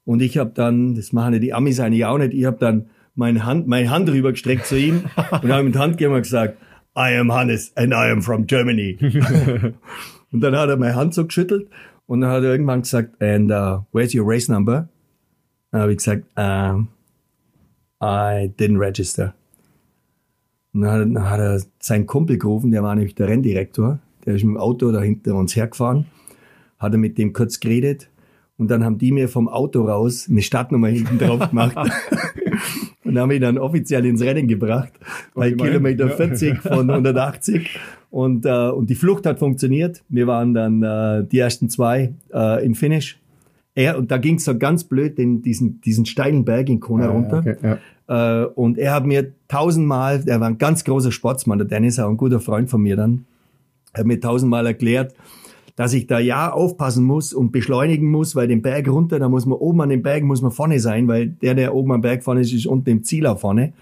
[0.05, 2.91] Und ich habe dann, das machen ja die Amis eigentlich auch nicht, ich habe dann
[3.15, 5.05] meine Hand, meine Hand rübergestreckt zu ihm
[5.43, 6.59] und habe mit Handgeber gesagt,
[6.95, 8.99] I am Hannes and I am from Germany.
[10.31, 11.71] und dann hat er meine Hand so geschüttelt
[12.05, 14.91] und dann hat er irgendwann gesagt, and uh, where's your race number?
[15.71, 16.89] Dann habe ich gesagt, um,
[18.03, 19.33] I didn't register.
[20.73, 24.35] Und dann hat, dann hat er seinen Kumpel gerufen, der war nämlich der Renndirektor, der
[24.35, 26.07] ist mit dem Auto da hinter uns hergefahren,
[26.79, 28.09] hat er mit dem kurz geredet
[28.57, 31.77] und dann haben die mir vom Auto raus eine Startnummer hinten drauf gemacht.
[33.05, 34.93] und haben ihn dann offiziell ins Rennen gebracht
[35.35, 36.17] bei Kilometer ja.
[36.17, 37.79] 40 von 180.
[38.11, 40.03] Und, äh, und die Flucht hat funktioniert.
[40.09, 43.19] Wir waren dann äh, die ersten zwei äh, im Finish.
[43.75, 47.07] Er, und da ging es so ganz blöd den, diesen, diesen steilen Berg in Kona
[47.07, 47.39] ah, runter.
[47.39, 47.79] Okay, ja.
[48.11, 52.11] Äh, und er hat mir tausendmal, er war ein ganz großer Sportsmann, der Dennis, auch
[52.11, 53.25] ein guter Freund von mir dann,
[53.93, 55.15] er hat mir tausendmal erklärt,
[55.77, 59.47] dass ich da ja aufpassen muss und beschleunigen muss, weil den Berg runter, da muss
[59.47, 62.25] man oben an den Berg, muss man vorne sein, weil der, der oben am Berg
[62.25, 63.73] vorne ist, ist unten im Ziel auch vorne.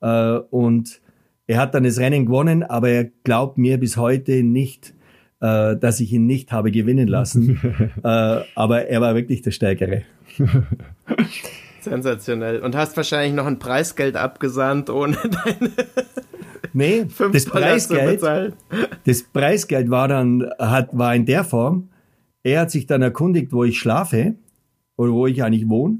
[0.00, 1.00] Äh, und
[1.46, 4.94] er hat dann das Rennen gewonnen, aber er glaubt mir bis heute nicht,
[5.40, 7.60] äh, dass ich ihn nicht habe gewinnen lassen.
[8.02, 10.02] äh, aber er war wirklich der Stärkere.
[11.82, 12.60] Sensationell.
[12.60, 15.70] Und hast wahrscheinlich noch ein Preisgeld abgesandt ohne deine.
[16.72, 18.22] Nee, das Preisgeld,
[19.04, 21.90] das Preisgeld war dann, hat, war in der Form,
[22.42, 24.36] er hat sich dann erkundigt, wo ich schlafe
[24.96, 25.98] oder wo ich eigentlich wohne.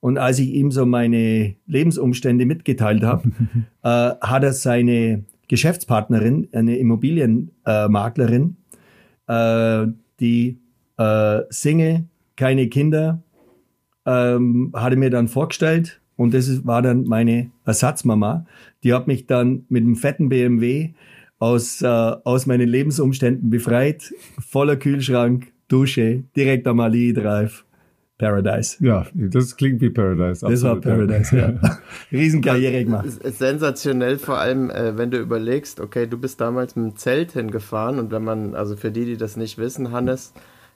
[0.00, 3.28] Und als ich ihm so meine Lebensumstände mitgeteilt habe,
[3.82, 8.56] äh, hat er seine Geschäftspartnerin, eine Immobilienmaklerin,
[9.26, 9.86] äh,
[10.20, 10.60] die
[10.98, 12.04] äh, Single,
[12.36, 13.22] keine Kinder,
[14.06, 18.46] ähm, hatte mir dann vorgestellt und das war dann meine Ersatzmama.
[18.82, 20.94] Die hat mich dann mit einem fetten BMW
[21.38, 24.14] aus, äh, aus meinen Lebensumständen befreit.
[24.38, 27.64] Voller Kühlschrank, Dusche, direkt am Ali Drive.
[28.16, 28.76] Paradise.
[28.78, 30.46] Ja, das klingt wie Paradise.
[30.48, 31.50] Das war Paradise, ja.
[31.62, 31.78] ja.
[32.12, 33.08] Riesenkarriere gemacht.
[33.24, 37.98] Sensationell, vor allem, äh, wenn du überlegst, okay, du bist damals mit dem Zelt hingefahren
[37.98, 40.32] und wenn man, also für die, die das nicht wissen, Hannes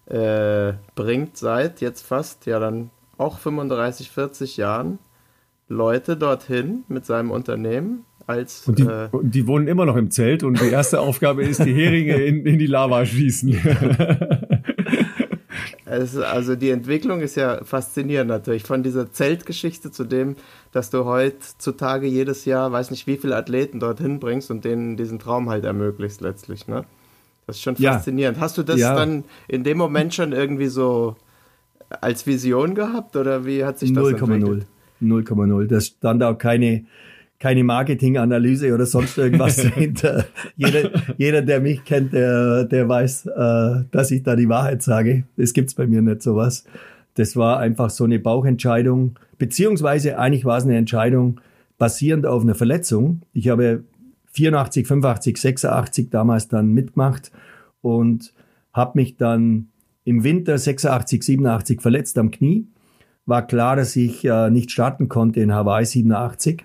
[0.06, 4.98] äh, bringt seit jetzt fast, ja dann auch 35, 40 Jahren
[5.68, 8.66] Leute dorthin mit seinem Unternehmen als.
[8.66, 11.74] Und die, äh, die wohnen immer noch im Zelt und die erste Aufgabe ist, die
[11.74, 13.54] Heringe in, in die Lava schießen.
[15.84, 18.62] es, also die Entwicklung ist ja faszinierend natürlich.
[18.62, 20.36] Von dieser Zeltgeschichte zu dem,
[20.72, 25.18] dass du heutzutage jedes Jahr, weiß nicht wie viele Athleten dorthin bringst und denen diesen
[25.18, 26.84] Traum halt ermöglicht letztlich, ne?
[27.46, 28.36] Das ist schon faszinierend.
[28.36, 28.42] Ja.
[28.42, 28.94] Hast du das ja.
[28.94, 31.16] dann in dem Moment schon irgendwie so
[31.88, 34.66] als Vision gehabt oder wie hat sich das 0, entwickelt?
[35.02, 35.66] 0,0.
[35.66, 36.84] Da stand auch keine,
[37.38, 40.26] keine Marketinganalyse oder sonst irgendwas dahinter.
[40.56, 45.24] Jeder, jeder, der mich kennt, der, der weiß, äh, dass ich da die Wahrheit sage.
[45.36, 46.64] Das gibt's bei mir nicht sowas.
[47.14, 51.40] Das war einfach so eine Bauchentscheidung, beziehungsweise eigentlich war es eine Entscheidung
[51.76, 53.22] basierend auf einer Verletzung.
[53.32, 53.84] Ich habe
[54.32, 57.32] 84, 85, 86 damals dann mitgemacht
[57.80, 58.32] und
[58.72, 59.68] habe mich dann
[60.08, 62.66] im Winter 86, 87 verletzt am Knie.
[63.26, 66.64] War klar, dass ich äh, nicht starten konnte in Hawaii 87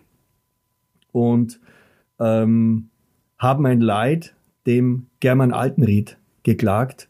[1.12, 1.60] und
[2.22, 2.90] ähm,
[3.38, 4.34] habe mein Leid
[4.66, 7.10] dem German Altenried geklagt,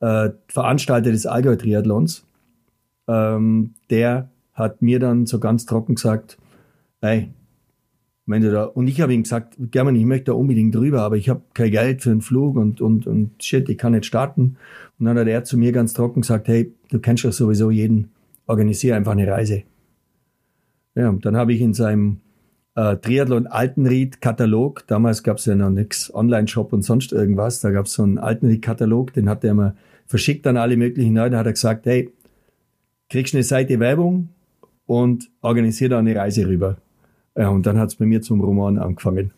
[0.00, 2.26] äh, Veranstalter des Allgäu-Triathlons.
[3.08, 6.36] Ähm, der hat mir dann so ganz trocken gesagt,
[7.00, 7.32] ey,
[8.30, 11.28] wenn da, und ich habe ihm gesagt, German, ich möchte da unbedingt drüber, aber ich
[11.28, 14.56] habe kein Geld für einen Flug und, und, und shit, ich kann nicht starten.
[14.98, 18.10] Und dann hat er zu mir ganz trocken gesagt, hey, du kennst doch sowieso jeden,
[18.46, 19.62] organisiere einfach eine Reise.
[20.94, 22.20] Ja, und dann habe ich in seinem
[22.74, 27.86] äh, Triathlon Altenried-Katalog, damals gab es ja noch nichts, Online-Shop und sonst irgendwas, da gab
[27.86, 31.52] es so einen Altenried-Katalog, den hat er mir verschickt an alle möglichen Leute, hat er
[31.52, 32.12] gesagt, hey,
[33.08, 34.30] kriegst eine Seite Werbung
[34.86, 36.76] und organisiere da eine Reise rüber.
[37.36, 39.32] Ja, und dann hat es bei mir zum Roman angefangen.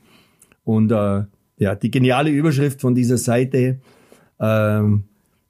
[0.64, 1.24] Und äh,
[1.58, 3.80] ja, die geniale Überschrift von dieser Seite,
[4.40, 5.04] ähm,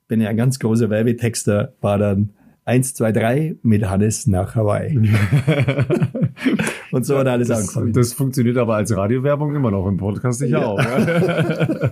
[0.08, 2.30] bin ja ein ganz großer Werbetexter, war dann
[2.64, 4.96] 1, 2, 3 mit Hannes nach Hawaii.
[6.92, 7.92] und so hat alles das, angefangen.
[7.92, 10.66] Das funktioniert aber als Radiowerbung immer noch im Podcast sicher ja.
[10.66, 10.78] auch.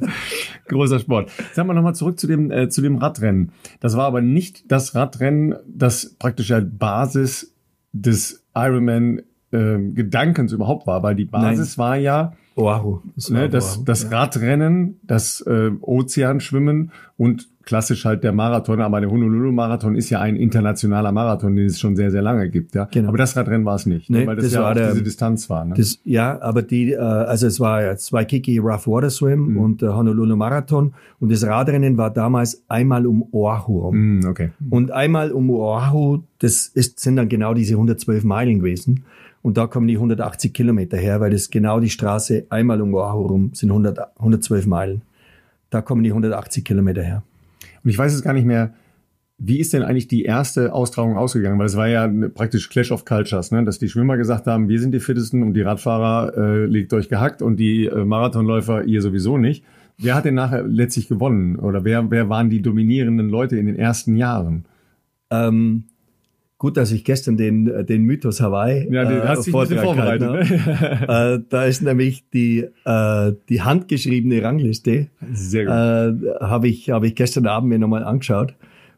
[0.69, 1.31] Großer Sport.
[1.55, 3.53] Sagen wir nochmal zurück zu dem, äh, zu dem Radrennen.
[3.81, 7.55] Das war aber nicht das Radrennen, das praktisch als Basis
[7.93, 11.87] des Ironman äh, Gedankens überhaupt war, weil die Basis Nein.
[11.87, 13.01] war ja Oahu.
[13.15, 14.13] Das, ne, das, Oahu, das.
[14.13, 20.35] Radrennen, das äh, Ozeanschwimmen und klassisch halt der Marathon, aber der Honolulu-Marathon ist ja ein
[20.35, 22.75] internationaler Marathon, den es schon sehr, sehr lange gibt.
[22.75, 22.89] Ja?
[22.91, 23.11] Genau.
[23.11, 25.05] Aber das Radrennen war es nicht, ne, nee, weil das, das ja auch der, diese
[25.05, 25.65] Distanz war.
[25.65, 25.75] Ne?
[25.77, 29.57] Das, ja, aber die, äh, also es war ja zwei Kiki Rough Water Swim mhm.
[29.59, 34.51] und der Honolulu Marathon und das Radrennen war damals einmal um Oahu Mhm, okay.
[34.69, 39.05] Und einmal um Oahu, das ist, sind dann genau diese 112 Meilen gewesen.
[39.43, 43.27] Und da kommen die 180 Kilometer her, weil das genau die Straße einmal um Oahu
[43.27, 45.03] rum sind 100, 112 Meilen.
[45.71, 47.23] Da kommen die 180 Kilometer her.
[47.85, 48.75] Und ich weiß es gar nicht mehr,
[49.43, 51.59] wie ist denn eigentlich die erste Austragung ausgegangen?
[51.59, 53.65] Weil es war ja praktisch Clash of Cultures, ne?
[53.65, 57.09] dass die Schwimmer gesagt haben, wir sind die fittesten und die Radfahrer äh, legt euch
[57.09, 59.65] gehackt und die äh, Marathonläufer ihr sowieso nicht.
[59.97, 61.57] Wer hat denn nachher letztlich gewonnen?
[61.57, 64.67] Oder wer, wer waren die dominierenden Leute in den ersten Jahren?
[65.31, 65.85] Ähm,
[66.61, 70.31] Gut, dass ich gestern den, äh, den Mythos Hawaii ja, den äh, hast dich vorbereitet.
[70.31, 71.09] Ne?
[71.09, 75.09] äh, da ist nämlich die, äh, die handgeschriebene Rangliste.
[75.33, 75.73] Sehr gut.
[75.73, 78.55] Äh, Habe ich, hab ich gestern Abend mir nochmal angeschaut.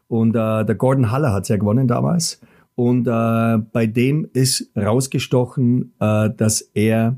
[0.09, 2.41] Und äh, der Gordon Haller hat ja gewonnen damals.
[2.75, 7.17] Und äh, bei dem ist rausgestochen, äh, dass er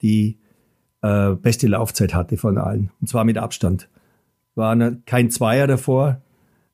[0.00, 0.38] die
[1.02, 2.90] äh, beste Laufzeit hatte von allen.
[3.02, 3.90] Und zwar mit Abstand.
[4.54, 6.22] War ne, kein Zweier davor,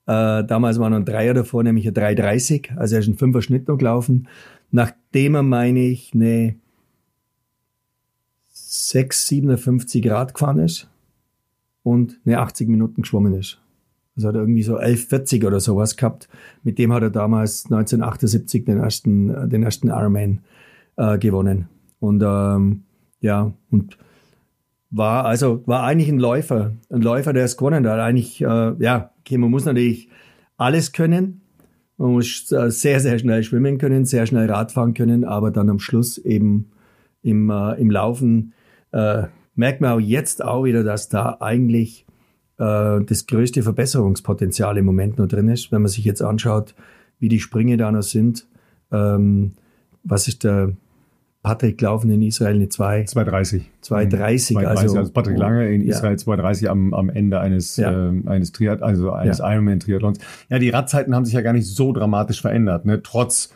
[0.08, 2.78] äh, damals war noch ein Dreier davor, nämlich ein 3,30.
[2.78, 4.26] Also er ist ein Fünfer Schnitt noch gelaufen.
[4.70, 6.56] Nachdem er, meine ich, eine
[8.54, 10.88] 6,57 Grad gefahren ist
[11.82, 13.60] und eine 80 Minuten geschwommen ist.
[14.16, 16.30] Also hat er irgendwie so 11,40 oder sowas gehabt.
[16.62, 20.40] Mit dem hat er damals 1978 den ersten, den ersten Ironman
[20.96, 21.68] äh, gewonnen.
[22.00, 22.84] Und ähm,
[23.20, 23.98] ja, und
[24.90, 27.98] war also war eigentlich ein Läufer, ein Läufer, der es gewonnen hat.
[27.98, 30.08] Eigentlich äh, ja, okay, man muss natürlich
[30.56, 31.42] alles können.
[31.96, 35.78] Man muss äh, sehr sehr schnell schwimmen können, sehr schnell Radfahren können, aber dann am
[35.78, 36.70] Schluss eben
[37.22, 38.54] im äh, im Laufen
[38.92, 39.24] äh,
[39.54, 42.06] merkt man auch jetzt auch wieder, dass da eigentlich
[42.58, 46.74] äh, das größte Verbesserungspotenzial im Moment noch drin ist, wenn man sich jetzt anschaut,
[47.18, 48.46] wie die Sprünge da noch sind.
[48.92, 49.52] Ähm,
[50.04, 50.72] was ist der
[51.48, 53.04] Patrick Laufen in Israel eine 2.
[53.04, 53.70] 230.
[53.80, 54.56] 230.
[54.56, 56.16] 230 also, also Patrick Lange in Israel ja.
[56.18, 57.90] 230 am, am Ende eines, ja.
[57.90, 59.50] äh, eines Triath also eines ja.
[59.50, 60.18] Ironman-Triathlons.
[60.50, 63.02] Ja, die Radzeiten haben sich ja gar nicht so dramatisch verändert, ne?
[63.02, 63.48] Trotz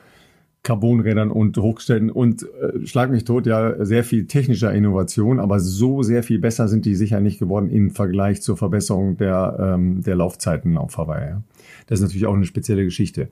[0.62, 6.03] Carbonrädern und Hochstellen und äh, schlag mich tot, ja, sehr viel technischer Innovation, aber so
[6.03, 10.14] sehr viel besser sind die sicher nicht geworden im Vergleich zur Verbesserung der, ähm, der
[10.14, 11.31] Laufzeiten auf Hawaii.
[11.31, 11.42] Ja.
[11.87, 13.29] Das ist natürlich auch eine spezielle Geschichte.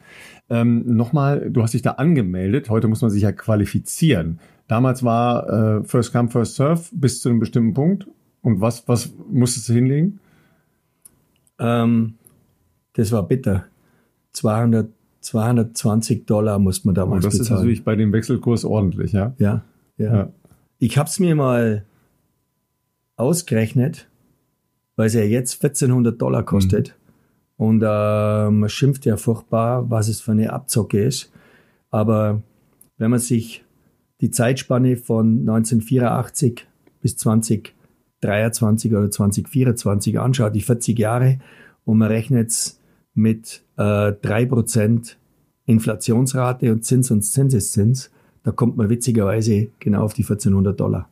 [0.48, 2.68] Ähm, Nochmal, du hast dich da angemeldet.
[2.68, 4.40] Heute muss man sich ja qualifizieren.
[4.66, 8.06] Damals war äh, First Come, First Serve bis zu einem bestimmten Punkt.
[8.42, 10.18] Und was, was musstest du hinlegen?
[11.60, 12.14] Ähm,
[12.94, 13.66] das war bitter.
[14.32, 14.88] 200
[15.20, 17.24] 220 Dollar muss man damals bezahlen.
[17.24, 17.58] Und das bezahlen.
[17.58, 19.34] ist natürlich bei dem Wechselkurs ordentlich, ja?
[19.38, 19.64] Ja,
[19.96, 20.14] ja.
[20.14, 20.32] ja.
[20.78, 21.84] Ich habe es mir mal
[23.16, 24.08] ausgerechnet.
[24.96, 26.88] weil es ja jetzt 1400 Dollar kostet.
[26.88, 27.64] Mhm.
[27.64, 31.30] Und äh, man schimpft ja furchtbar, was es für eine Abzocke ist.
[31.90, 32.42] Aber
[32.96, 33.64] wenn man sich
[34.20, 36.66] die Zeitspanne von 1984
[37.02, 41.38] bis 2023 oder 2024 anschaut, die 40 Jahre,
[41.84, 42.79] und man rechnet es
[43.14, 45.16] mit äh, 3%
[45.66, 48.10] Inflationsrate und Zins und Zinseszins,
[48.42, 51.08] da kommt man witzigerweise genau auf die 1400 Dollar.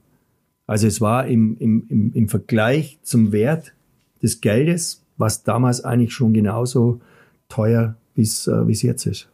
[0.66, 3.74] Also es war im, im, im Vergleich zum Wert
[4.22, 7.00] des Geldes was damals eigentlich schon genauso
[7.48, 9.28] teuer wie es äh, jetzt ist.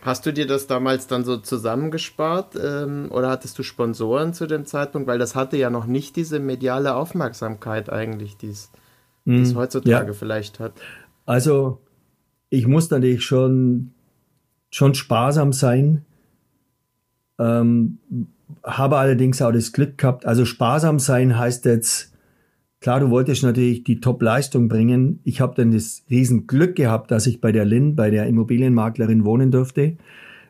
[0.00, 4.64] Hast du dir das damals dann so zusammengespart ähm, oder hattest du Sponsoren zu dem
[4.64, 5.06] Zeitpunkt?
[5.06, 8.70] Weil das hatte ja noch nicht diese mediale Aufmerksamkeit eigentlich, die es
[9.24, 10.12] mm, heutzutage ja.
[10.12, 10.72] vielleicht hat.
[11.24, 11.80] Also
[12.50, 13.92] ich muss natürlich schon,
[14.70, 16.04] schon sparsam sein,
[17.38, 17.98] ähm,
[18.64, 20.26] habe allerdings auch das Glück gehabt.
[20.26, 22.12] Also sparsam sein heißt jetzt
[22.82, 25.20] Klar, du wolltest natürlich die Top-Leistung bringen.
[25.22, 29.52] Ich habe dann das Riesenglück gehabt, dass ich bei der Lin, bei der Immobilienmaklerin wohnen
[29.52, 29.98] durfte.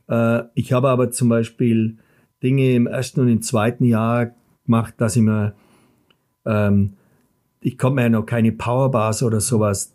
[0.08, 1.98] Äh, ich habe aber zum Beispiel
[2.42, 4.30] Dinge im ersten und im zweiten Jahr
[4.64, 5.52] gemacht, dass ich mir,
[6.46, 6.94] ähm,
[7.60, 9.94] ich konnte mir ja noch keine Powerbars oder sowas,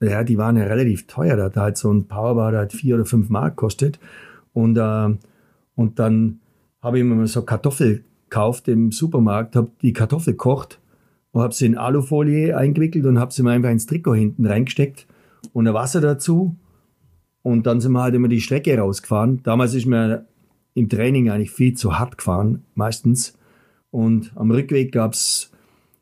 [0.00, 1.36] ja, die waren ja relativ teuer.
[1.36, 3.98] Da hat halt so ein Powerbar, hat vier oder fünf Mark kostet.
[4.52, 5.16] Und, äh,
[5.74, 6.40] und dann
[6.80, 10.80] habe ich mir so Kartoffel gekauft im Supermarkt, habe die Kartoffel gekocht
[11.32, 15.06] und habe sie in Alufolie eingewickelt und habe sie mir einfach ins Trikot hinten reingesteckt
[15.52, 16.56] und ein Wasser dazu.
[17.42, 19.42] Und dann sind wir halt immer die Strecke rausgefahren.
[19.42, 20.26] Damals ist mir
[20.74, 23.36] im Training eigentlich viel zu hart gefahren, meistens.
[23.90, 25.50] Und am Rückweg gab es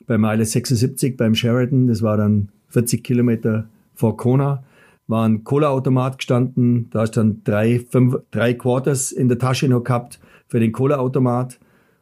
[0.05, 4.63] bei Meile 76 beim Sheraton, das war dann 40 Kilometer vor Kona,
[5.07, 6.89] war ein Cola-Automat gestanden.
[6.91, 11.59] Da hast dann drei, fünf, drei Quarters in der Tasche noch gehabt für den Cola-Automat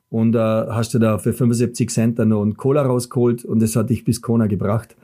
[0.10, 3.76] und äh, hast du da für 75 Cent dann noch einen Cola rausgeholt und das
[3.76, 4.96] hat dich bis Kona gebracht.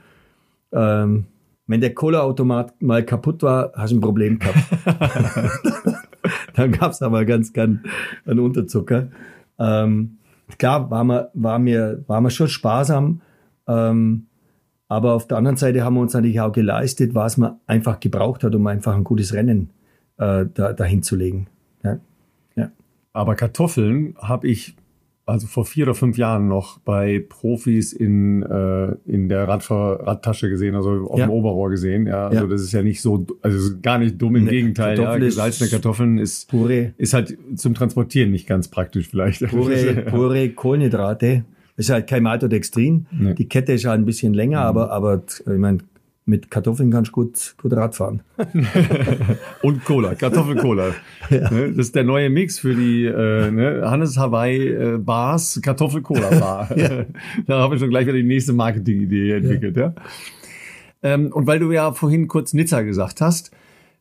[0.71, 1.25] Ähm,
[1.67, 4.57] wenn der Cola-Automat mal kaputt war, hast du ein Problem gehabt.
[6.55, 7.83] dann gab es aber ganz gern
[8.25, 9.09] einen Unterzucker.
[9.59, 10.17] Ähm,
[10.57, 13.21] klar, war mir, war, mir, war mir schon sparsam,
[13.67, 14.27] ähm,
[14.91, 18.43] aber auf der anderen Seite haben wir uns natürlich auch geleistet, was man einfach gebraucht
[18.43, 19.69] hat, um einfach ein gutes Rennen
[20.17, 21.47] äh, da, dahin zu legen.
[21.81, 21.99] Ja.
[22.57, 22.71] Ja.
[23.13, 24.75] Aber Kartoffeln habe ich
[25.25, 30.49] also vor vier oder fünf Jahren noch bei Profis in, äh, in der Radfahr Radtasche
[30.49, 31.25] gesehen, also auf ja.
[31.25, 32.05] dem Oberrohr gesehen.
[32.05, 32.49] Ja, also ja.
[32.49, 34.97] das ist ja nicht so, also gar nicht dumm, im ne, Gegenteil.
[34.97, 39.47] Kartoffel ja, gesalzene Kartoffeln ist, pure, ist halt zum Transportieren nicht ganz praktisch vielleicht.
[39.47, 41.45] Pure Kohlenhydrate.
[41.81, 43.07] Ist halt kein Maltodextrin.
[43.09, 43.33] Nee.
[43.33, 44.67] Die Kette ist halt ein bisschen länger, mhm.
[44.67, 45.79] aber, aber ich meine,
[46.25, 48.21] mit Kartoffeln kannst du gut, gut Rad fahren.
[49.63, 50.93] und Cola, Kartoffel-Cola.
[51.31, 51.49] Ja.
[51.49, 56.29] Ne, das ist der neue Mix für die äh, ne, Hannes Hawaii äh, Bars Kartoffel-Cola
[56.39, 56.69] Bar.
[56.77, 57.05] Ja.
[57.47, 59.77] da haben wir schon gleich wieder die nächste Marketing-Idee entwickelt.
[59.77, 59.83] Ja.
[59.83, 59.93] ja?
[61.01, 63.51] Ähm, und weil du ja vorhin kurz Nizza gesagt hast,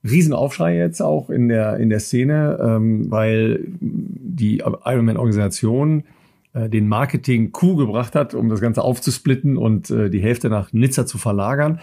[0.04, 6.04] Riesenaufschrei jetzt auch in der, in der Szene, ähm, weil die Ironman-Organisation
[6.54, 11.16] den Marketing-Coup gebracht hat, um das Ganze aufzusplitten und äh, die Hälfte nach Nizza zu
[11.16, 11.80] verlagern.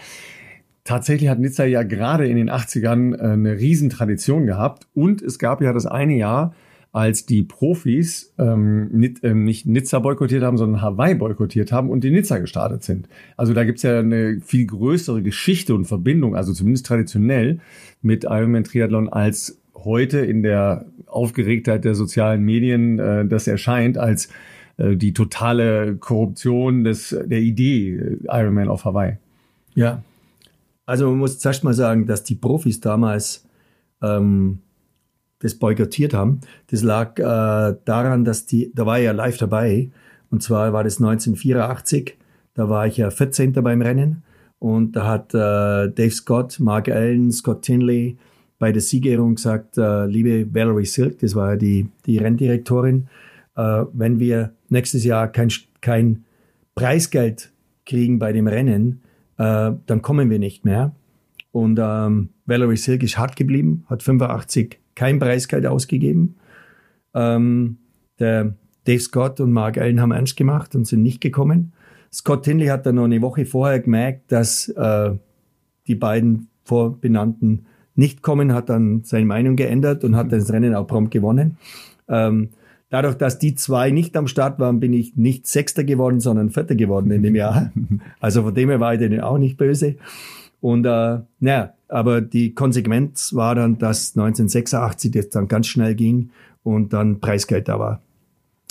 [0.84, 5.60] Tatsächlich hat Nizza ja gerade in den 80ern äh, eine Riesentradition gehabt und es gab
[5.60, 6.54] ja das eine Jahr,
[6.92, 12.04] als die Profis ähm, nicht, ähm, nicht Nizza boykottiert haben, sondern Hawaii boykottiert haben und
[12.04, 13.06] in Nizza gestartet sind.
[13.36, 17.58] Also da gibt's ja eine viel größere Geschichte und Verbindung, also zumindest traditionell
[18.00, 24.26] mit Ironman Triathlon als heute in der Aufgeregtheit der sozialen Medien äh, das erscheint als
[24.26, 24.30] äh,
[24.78, 29.18] die totale Korruption des, der Idee äh, Iron Man auf Hawaii.
[29.74, 30.02] Ja,
[30.86, 33.44] also man muss zuerst mal sagen, dass die Profis damals
[34.02, 34.60] ähm,
[35.40, 36.40] das boykottiert haben.
[36.68, 39.90] Das lag äh, daran, dass die, da war ich ja live dabei,
[40.30, 42.16] und zwar war das 1984,
[42.54, 43.52] da war ich ja 14.
[43.52, 44.22] beim Rennen
[44.58, 48.16] und da hat äh, Dave Scott, Mark Allen, Scott Tinley
[48.58, 53.27] bei der Siegerehrung gesagt, äh, liebe Valerie Silk, das war ja die, die Renndirektorin, äh,
[53.58, 56.24] wenn wir nächstes Jahr kein, kein
[56.74, 57.50] Preisgeld
[57.86, 59.02] kriegen bei dem Rennen,
[59.38, 60.94] äh, dann kommen wir nicht mehr.
[61.50, 66.36] Und ähm, Valerie Silk ist hart geblieben, hat 85 kein Preisgeld ausgegeben.
[67.14, 67.78] Ähm,
[68.18, 68.54] der
[68.84, 71.72] Dave Scott und Mark Allen haben ernst gemacht und sind nicht gekommen.
[72.12, 75.10] Scott Tinley hat dann noch eine Woche vorher gemerkt, dass äh,
[75.86, 80.86] die beiden vorbenannten nicht kommen, hat dann seine Meinung geändert und hat das Rennen auch
[80.86, 81.58] prompt gewonnen.
[82.08, 82.50] Ähm,
[82.90, 86.74] Dadurch, dass die zwei nicht am Start waren, bin ich nicht Sechster geworden, sondern Vierter
[86.74, 87.72] geworden in dem Jahr.
[88.20, 89.96] Also von dem her war ich denen auch nicht böse.
[90.60, 96.30] Und äh, naja, aber die Konsequenz war dann, dass 1986 das dann ganz schnell ging
[96.62, 98.02] und dann Preisgeld da war.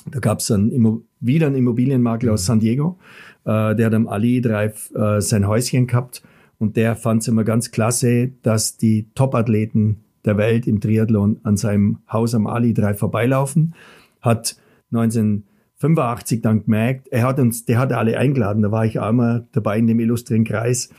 [0.09, 2.97] Da gab es einen, wieder einen Immobilienmakler aus San Diego,
[3.45, 6.21] äh, der hat am Ali Drive äh, sein Häuschen gehabt
[6.59, 11.57] und der fand es immer ganz klasse, dass die Top-Athleten der Welt im Triathlon an
[11.57, 13.73] seinem Haus am Ali Drive vorbeilaufen.
[14.21, 14.55] Hat
[14.91, 19.45] 1985 dann gemerkt, er hat uns, der hat alle eingeladen, da war ich auch immer
[19.51, 20.89] dabei in dem illustren Kreis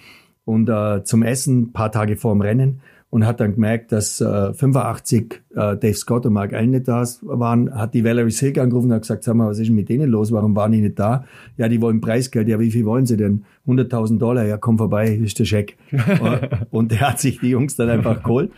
[0.45, 4.53] und äh, zum Essen, paar Tage vor dem Rennen und hat dann gemerkt, dass äh,
[4.53, 8.89] 85 äh, Dave Scott und Mark Allen nicht da waren, hat die Valerie Silk angerufen
[8.89, 10.99] und hat gesagt, sag mal, was ist denn mit denen los, warum waren die nicht
[10.99, 11.25] da?
[11.57, 13.45] Ja, die wollen Preisgeld, ja, wie viel wollen sie denn?
[13.67, 15.79] 100.000 Dollar, ja, komm vorbei, ist der Scheck.
[16.71, 18.53] und der hat sich die Jungs dann einfach geholt.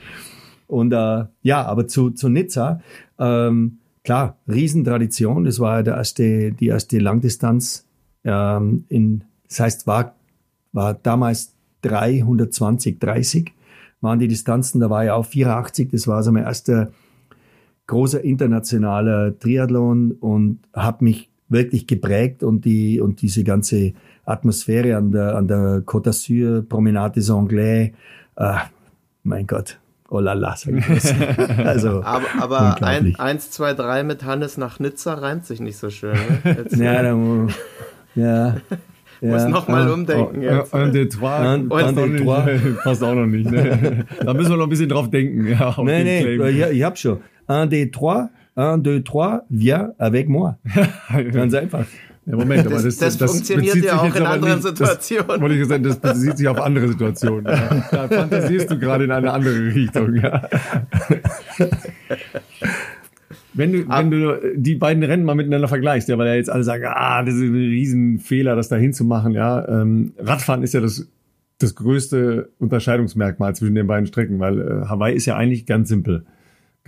[0.66, 2.80] Und äh, ja, aber zu, zu Nizza,
[3.18, 7.86] ähm, klar, Riesentradition, das war der erste, die erste Langdistanz
[8.24, 10.14] ähm, in, das heißt, war,
[10.72, 13.52] war damals 320, 30
[14.00, 16.90] waren die Distanzen, da war ich auch 84, das war so mein erster
[17.86, 23.92] großer internationaler Triathlon und hat mich wirklich geprägt und die und diese ganze
[24.24, 27.92] Atmosphäre an der an der Côte d'Azur, Promenade des Anglais,
[28.36, 28.54] äh,
[29.24, 29.79] mein Gott,
[30.10, 34.78] oh la la, sag ich Also, aber aber ein, eins, zwei, drei mit Hannes nach
[34.78, 36.18] Nizza reimt sich nicht so schön.
[36.44, 36.66] Ne?
[36.76, 37.16] ja, da,
[38.14, 38.56] ja,
[39.20, 40.74] ja, Muss nochmal ah, umdenken oh, jetzt.
[40.74, 41.40] Un, deux, trois.
[41.40, 42.44] Un, un, deux, trois.
[42.82, 43.50] Passt auch noch nicht.
[43.50, 44.06] Ne?
[44.22, 45.46] Da müssen wir noch ein bisschen drauf denken.
[45.46, 47.20] Ja, nee, nee, ich, ich hab schon.
[47.48, 48.30] Un, deux, trois.
[48.56, 49.42] Un, deux, trois.
[49.48, 50.58] Viens avec moi.
[51.32, 51.86] Ganz einfach.
[52.26, 55.26] Ja, Moment, aber das, das, das funktioniert ja auch in anderen nicht, Situationen.
[55.28, 57.46] Das, wollte ich sagen, das bezieht sich auf andere Situationen.
[57.46, 57.84] Ja.
[57.90, 60.14] Da fantasierst du gerade in eine andere Richtung.
[60.16, 60.48] Ja.
[63.52, 66.62] Wenn du, wenn du die beiden Rennen mal miteinander vergleichst, ja, weil ja jetzt alle
[66.62, 69.66] sagen, ah, das ist ein Riesenfehler, das da hinzumachen, ja.
[69.66, 71.08] Ähm, Radfahren ist ja das,
[71.58, 76.26] das größte Unterscheidungsmerkmal zwischen den beiden Strecken, weil äh, Hawaii ist ja eigentlich ganz simpel.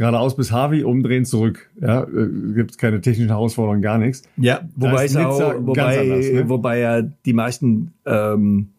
[0.02, 1.70] Geradeaus bis Harvey, umdrehen zurück.
[1.80, 4.22] Ja, äh, gibt keine technischen Herausforderungen, gar nichts.
[4.36, 6.48] Ja, wobei es auch, wobei, anders, ne?
[6.48, 8.70] wobei ja die meisten ähm,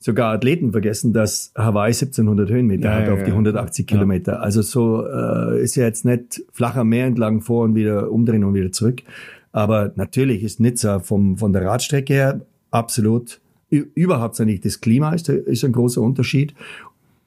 [0.00, 3.96] sogar Athleten vergessen, dass Hawaii 1700 Höhenmeter ja, hat ja, auf die 180 ja.
[3.96, 4.42] Kilometer.
[4.42, 8.54] Also so äh, ist ja jetzt nicht flacher Meer entlang vor und wieder umdrehen und
[8.54, 9.02] wieder zurück.
[9.52, 12.40] Aber natürlich ist Nizza vom, von der Radstrecke her
[12.72, 13.40] absolut,
[13.70, 16.54] überhaupt nicht das Klima ist, ist ein großer Unterschied.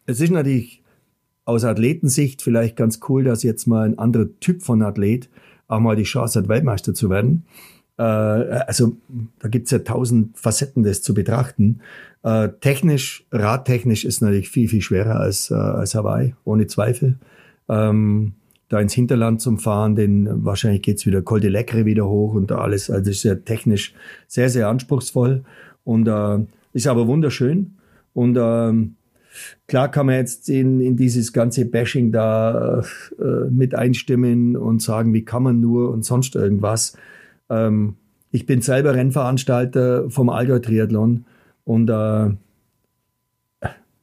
[0.06, 0.81] Es ist natürlich
[1.46, 5.30] aus Athletensicht vielleicht ganz cool, dass jetzt mal ein anderer Typ von Athlet
[5.68, 7.46] auch mal die Chance hat, Weltmeister zu werden.
[7.98, 8.98] Äh, also
[9.40, 11.80] da gibt's ja tausend Facetten, das zu betrachten.
[12.24, 17.18] Äh, technisch, radtechnisch ist natürlich viel, viel schwerer als, äh, als Hawaii, ohne Zweifel.
[17.70, 18.34] Ähm,
[18.70, 22.52] da ins Hinterland zum Fahren, denn wahrscheinlich geht's wieder Col de Lecre wieder hoch und
[22.54, 22.90] alles.
[22.90, 23.94] Also ist ja technisch
[24.28, 25.44] sehr, sehr anspruchsvoll
[25.84, 26.40] und äh,
[26.74, 27.76] ist aber wunderschön.
[28.14, 28.96] Und ähm,
[29.68, 32.84] klar kann man jetzt in, in dieses ganze Bashing da
[33.20, 36.98] äh, mit einstimmen und sagen, wie kann man nur und sonst irgendwas.
[37.50, 37.96] Ähm,
[38.32, 41.26] ich bin selber Rennveranstalter vom Allgäu Triathlon
[41.64, 42.30] und äh,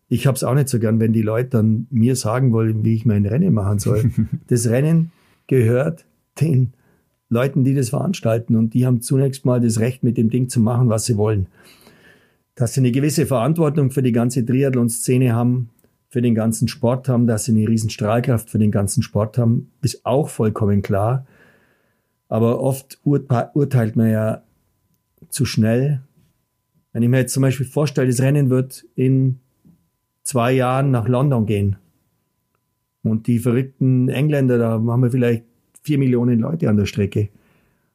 [0.09, 2.95] ich habe es auch nicht so gern, wenn die Leute dann mir sagen wollen, wie
[2.95, 4.11] ich mein Rennen machen soll.
[4.49, 5.13] das Rennen
[5.47, 6.05] gehört
[6.41, 6.73] den
[7.29, 10.61] Leuten, die das veranstalten und die haben zunächst mal das Recht, mit dem Ding zu
[10.61, 11.47] machen, was sie wollen.
[12.59, 15.71] Dass sie eine gewisse Verantwortung für die ganze Triathlon-Szene haben,
[16.09, 19.71] für den ganzen Sport haben, dass sie eine riesen Strahlkraft für den ganzen Sport haben,
[19.83, 21.27] ist auch vollkommen klar.
[22.29, 24.43] Aber oft urteilt man ja
[25.31, 26.01] zu schnell
[26.93, 29.39] wenn ich mir jetzt zum Beispiel vorstelle, das Rennen wird in
[30.23, 31.77] zwei Jahren nach London gehen.
[33.03, 35.45] Und die verrückten Engländer, da haben wir vielleicht
[35.83, 37.29] vier Millionen Leute an der Strecke.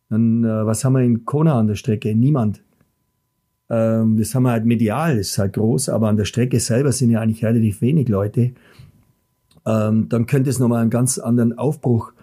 [0.09, 2.15] Dann, äh, was haben wir in Kona an der Strecke?
[2.15, 2.63] Niemand.
[3.73, 7.09] Ähm, das haben wir halt medial, ist halt groß, aber an der Strecke selber sind
[7.09, 8.51] ja eigentlich relativ wenig Leute.
[9.65, 12.13] Ähm, dann könnte es nochmal einen ganz anderen Aufbruch,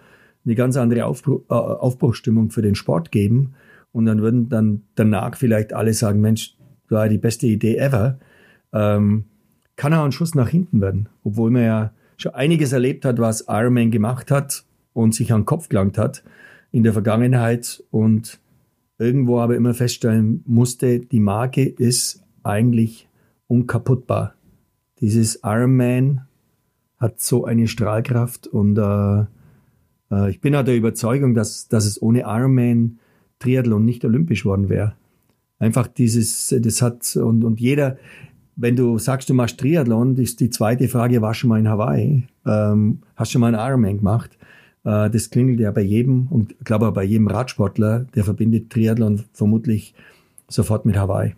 [0.44, 3.54] eine ganz andere Aufbruch, äh, Aufbruchstimmung für den Sport geben.
[3.90, 6.56] Und dann würden dann danach vielleicht alle sagen, Mensch,
[6.88, 8.18] war die beste Idee ever,
[8.72, 9.24] ähm,
[9.74, 11.08] kann auch ein Schuss nach hinten werden.
[11.24, 15.40] Obwohl man ja schon einiges erlebt hat, was Iron Man gemacht hat und sich an
[15.40, 16.22] den Kopf gelangt hat
[16.70, 18.38] in der Vergangenheit und
[19.00, 23.08] irgendwo aber immer feststellen musste, die Marke ist eigentlich
[23.48, 24.34] unkaputtbar.
[25.00, 26.20] Dieses Iron Man
[26.98, 29.24] hat so eine Strahlkraft und äh,
[30.14, 32.98] äh, ich bin auch der Überzeugung, dass, dass es ohne Iron Man
[33.38, 34.94] Triathlon nicht olympisch worden wäre.
[35.58, 37.96] Einfach dieses, das hat, und, und jeder,
[38.56, 42.24] wenn du sagst, du machst Triathlon, ist die zweite Frage, warst du mal in Hawaii?
[42.46, 44.36] Ähm, hast du mal einen Ironman gemacht?
[44.84, 49.24] Äh, das klingelt ja bei jedem und glaube auch bei jedem Radsportler, der verbindet Triathlon
[49.32, 49.94] vermutlich
[50.48, 51.34] sofort mit Hawaii.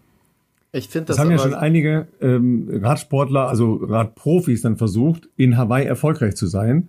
[0.73, 5.59] Ich finde das, das haben ja schon einige ähm, Radsportler, also Radprofis dann versucht, in
[5.59, 6.89] Hawaii erfolgreich zu sein.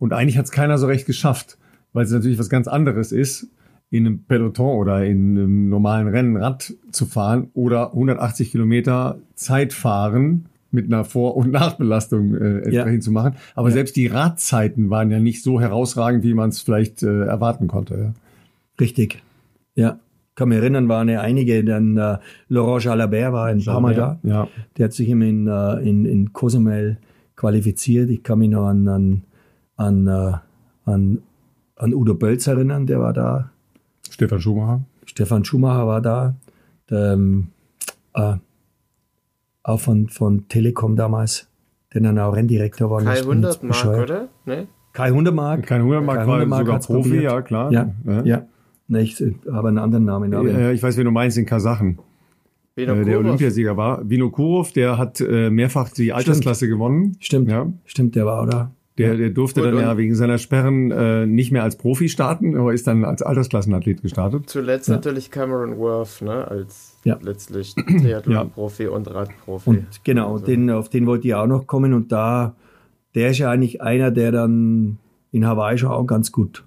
[0.00, 1.56] Und eigentlich hat es keiner so recht geschafft,
[1.92, 3.46] weil es natürlich was ganz anderes ist
[3.90, 9.72] in einem Peloton oder in einem normalen Rennen Rad zu fahren oder 180 Kilometer Zeit
[9.72, 13.00] fahren mit einer Vor- und Nachbelastung äh, entsprechend ja.
[13.00, 13.36] zu machen.
[13.54, 13.74] Aber ja.
[13.74, 17.94] selbst die Radzeiten waren ja nicht so herausragend, wie man es vielleicht äh, erwarten konnte.
[17.96, 18.14] Ja.
[18.80, 19.22] Richtig.
[19.74, 19.98] Ja.
[20.34, 22.16] Kann mich erinnern, waren ja einige, dann äh,
[22.48, 24.18] Laurent Jalabert war ein paar Mal da.
[24.22, 24.48] Ja.
[24.78, 26.96] Der hat sich immer in, äh, in, in Cozumel
[27.36, 28.08] qualifiziert.
[28.08, 29.24] Ich kann mich noch an, an,
[29.76, 30.32] an, äh,
[30.86, 31.18] an,
[31.76, 33.50] an Udo Bölz erinnern, der war da.
[34.08, 34.82] Stefan Schumacher.
[35.04, 36.34] Stefan Schumacher war da.
[36.88, 37.48] Der, ähm,
[38.14, 38.36] äh,
[39.62, 41.48] auch von, von Telekom damals,
[41.92, 43.02] der dann auch Renndirektor war.
[43.02, 44.28] Kai 100 Mark, oder?
[44.44, 44.66] Nee?
[44.92, 45.66] Kai 100 Mark.
[45.66, 47.22] Kai 100 Mark, Kai 100 Mark sogar Profi, probiert.
[47.24, 47.72] ja klar.
[47.72, 48.22] Ja, ja.
[48.24, 48.46] ja.
[48.88, 50.34] Nee, ich habe einen anderen Namen.
[50.34, 51.98] Aber ich weiß, wen du meinst, in Kasachen.
[52.76, 54.08] Äh, der Olympiasieger war.
[54.08, 56.72] Vino Kurov, der hat äh, mehrfach die Altersklasse Stimmt.
[56.72, 57.16] gewonnen.
[57.20, 57.72] Stimmt, ja.
[57.84, 58.72] Stimmt, der war, oder?
[58.98, 62.56] Der, der durfte und, dann ja wegen seiner Sperren äh, nicht mehr als Profi starten,
[62.56, 64.50] aber ist dann als Altersklassenathlet gestartet.
[64.50, 64.96] Zuletzt ja.
[64.96, 67.18] natürlich Cameron Worth, ne, als ja.
[67.22, 69.70] letztlich Triathlon-Profi und Radprofi.
[69.70, 70.44] Und genau, also.
[70.44, 72.54] den, auf den wollte ich auch noch kommen und da,
[73.14, 74.98] der ist ja eigentlich einer, der dann
[75.30, 76.64] in Hawaii schon auch ganz gut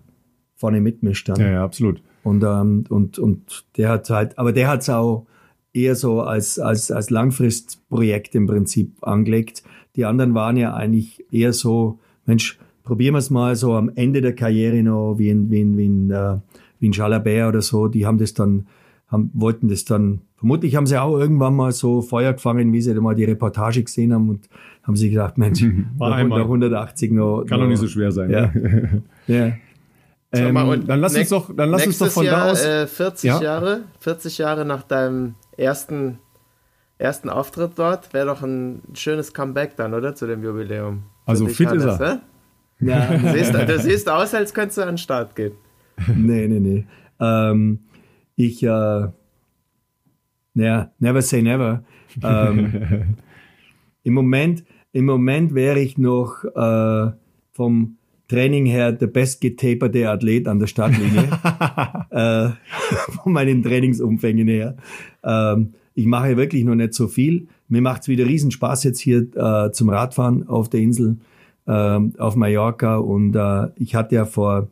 [0.55, 1.29] vorne mitmischt.
[1.29, 1.39] Dann.
[1.39, 2.01] Ja, ja, absolut.
[2.23, 5.27] Und, ähm, und, und der hat halt, aber der hat es auch
[5.73, 9.63] eher so als, als, als Langfristprojekt im Prinzip angelegt.
[9.95, 14.21] Die anderen waren ja eigentlich eher so, Mensch, probieren wir es mal so am Ende
[14.21, 16.37] der Karriere noch, wie in, wie in, wie in, äh,
[16.79, 17.87] wie in Jalabert oder so.
[17.87, 18.67] Die haben das dann,
[19.07, 22.93] haben, wollten das dann, vermutlich haben sie auch irgendwann mal so Feuer gefangen, wie sie
[22.93, 24.47] da mal die Reportage gesehen haben und
[24.83, 25.63] haben sich gedacht, Mensch,
[25.97, 27.45] War nach, nach 180 noch.
[27.45, 28.29] Kann doch nicht so schwer sein.
[28.29, 28.51] Ja.
[28.53, 29.03] Ne?
[29.27, 29.51] ja.
[30.31, 32.65] Ähm, mal, dann lass uns doch, dann lass uns doch von Jahr, da aus.
[32.65, 33.41] Äh, 40 ja?
[33.41, 36.19] Jahre, 40 Jahre nach deinem ersten,
[36.97, 40.13] ersten Auftritt dort, wäre doch ein schönes Comeback dann, oder?
[40.13, 41.03] Zu dem Jubiläum.
[41.25, 42.01] Also fit ist er.
[42.01, 42.17] Äh?
[42.85, 43.17] Ja.
[43.17, 45.53] Du, siehst, du siehst aus, als könntest du an den Start gehen.
[46.13, 46.85] Nee, nee, nee.
[47.19, 47.79] Ähm,
[48.35, 49.07] ich, äh,
[50.53, 51.83] naja, never say never.
[52.21, 53.15] Ähm,
[54.05, 54.63] Im Moment,
[54.93, 57.11] im Moment wäre ich noch äh,
[57.51, 57.97] vom
[58.27, 61.23] Training her der bestgetaperte Athlet an der Startlinie.
[62.11, 62.49] äh,
[63.23, 64.77] von meinen Trainingsumfängen her.
[65.23, 67.47] Ähm, ich mache wirklich noch nicht so viel.
[67.67, 71.17] Mir macht es wieder riesen Spaß jetzt hier äh, zum Radfahren auf der Insel,
[71.65, 72.97] äh, auf Mallorca.
[72.97, 74.67] Und äh, ich hatte ja vor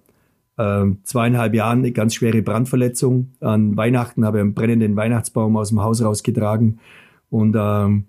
[0.57, 3.31] äh, zweieinhalb Jahren eine ganz schwere Brandverletzung.
[3.39, 6.79] An Weihnachten habe ich einen brennenden Weihnachtsbaum aus dem Haus rausgetragen.
[7.29, 8.05] Und ähm,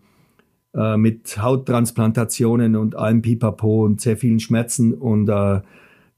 [0.75, 4.93] äh, mit Hauttransplantationen und allem Pipapo und sehr vielen Schmerzen.
[4.93, 5.61] Und äh,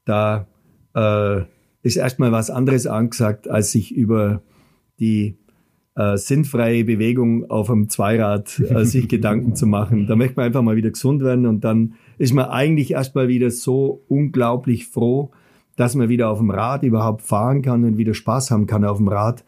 [0.04, 0.46] da
[0.94, 1.42] äh,
[1.82, 4.40] ist erstmal was anderes angesagt, als sich über
[4.98, 5.36] die
[5.96, 10.06] äh, sinnfreie Bewegung auf einem Zweirad äh, sich Gedanken zu machen.
[10.06, 13.50] Da möchte man einfach mal wieder gesund werden und dann ist man eigentlich erstmal wieder
[13.50, 15.30] so unglaublich froh,
[15.76, 18.98] dass man wieder auf dem Rad überhaupt fahren kann und wieder Spaß haben kann auf
[18.98, 19.44] dem Rad.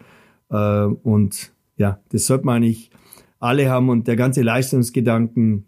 [0.51, 2.91] Äh, und ja, das sollte man eigentlich
[3.39, 5.67] alle haben und der ganze Leistungsgedanken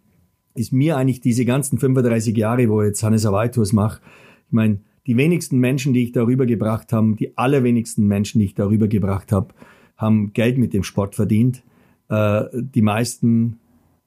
[0.54, 4.00] ist mir eigentlich diese ganzen 35 Jahre, wo ich jetzt Hannes Hawaii Tours mache,
[4.46, 8.54] ich meine, die wenigsten Menschen, die ich darüber gebracht habe, die allerwenigsten Menschen, die ich
[8.54, 9.54] darüber gebracht habe,
[10.00, 11.62] haben Geld mit dem Sport verdient.
[12.08, 13.58] Äh, die meisten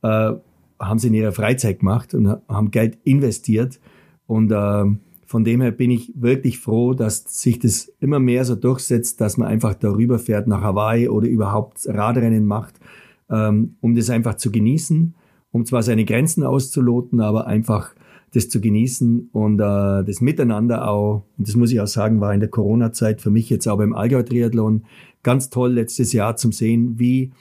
[0.01, 0.33] äh,
[0.79, 3.79] haben sie in ihrer Freizeit gemacht und haben Geld investiert.
[4.27, 4.85] Und äh,
[5.25, 9.37] von dem her bin ich wirklich froh, dass sich das immer mehr so durchsetzt, dass
[9.37, 12.79] man einfach darüber fährt nach Hawaii oder überhaupt Radrennen macht
[13.33, 15.15] ähm, um das einfach zu genießen,
[15.51, 17.93] um zwar seine Grenzen auszuloten, aber einfach
[18.33, 22.33] das zu genießen und äh, das Miteinander auch, und das muss ich auch sagen, war
[22.33, 24.83] in der Corona-Zeit für mich jetzt auch beim Allgäu-Triathlon
[25.21, 27.31] ganz toll letztes Jahr zum sehen, wie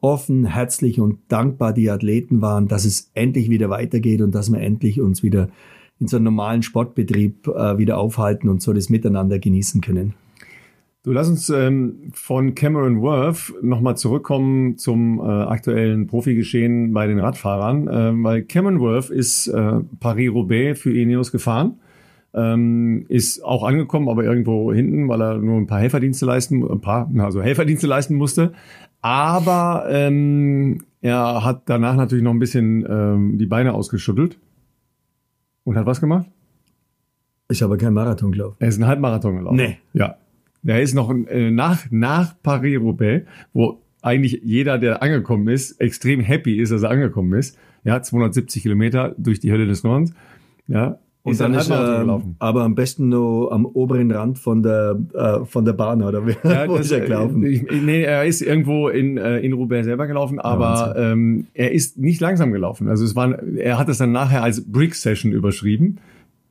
[0.00, 4.60] offen, herzlich und dankbar die Athleten waren, dass es endlich wieder weitergeht und dass wir
[4.60, 5.48] endlich uns wieder
[6.00, 10.14] in so einem normalen Sportbetrieb äh, wieder aufhalten und so das Miteinander genießen können.
[11.02, 17.18] Du lass uns ähm, von Cameron Worth nochmal zurückkommen zum äh, aktuellen Profigeschehen bei den
[17.18, 21.80] Radfahrern, äh, weil Cameron Worth ist äh, Paris-Roubaix für Ineos gefahren,
[22.34, 26.82] ähm, ist auch angekommen, aber irgendwo hinten, weil er nur ein paar Helferdienste leisten, ein
[26.82, 28.52] paar, also Helferdienste leisten musste.
[29.00, 34.38] Aber ähm, er hat danach natürlich noch ein bisschen ähm, die Beine ausgeschüttelt
[35.64, 36.26] und hat was gemacht?
[37.48, 38.56] Ich habe keinen Marathon gelaufen.
[38.58, 39.56] Er ist einen Halbmarathon gelaufen.
[39.56, 39.78] Nee.
[39.94, 40.16] Ja.
[40.62, 46.58] Der ist noch äh, nach, nach Paris-Roubaix, wo eigentlich jeder, der angekommen ist, extrem happy
[46.60, 47.58] ist, dass er angekommen ist.
[47.84, 50.12] Ja, 270 Kilometer durch die Hölle des Nordens.
[50.68, 52.36] Ja, und dann, dann ist er gelaufen.
[52.38, 56.34] aber am besten nur am oberen Rand von der äh, von der Bahn oder wie
[56.44, 57.44] ja, wo ist er gelaufen?
[57.44, 61.72] Ich, nee, er ist irgendwo in äh, in Roubaix selber gelaufen, aber ja, ähm, er
[61.72, 62.88] ist nicht langsam gelaufen.
[62.88, 65.98] Also es war er hat es dann nachher als Brick Session überschrieben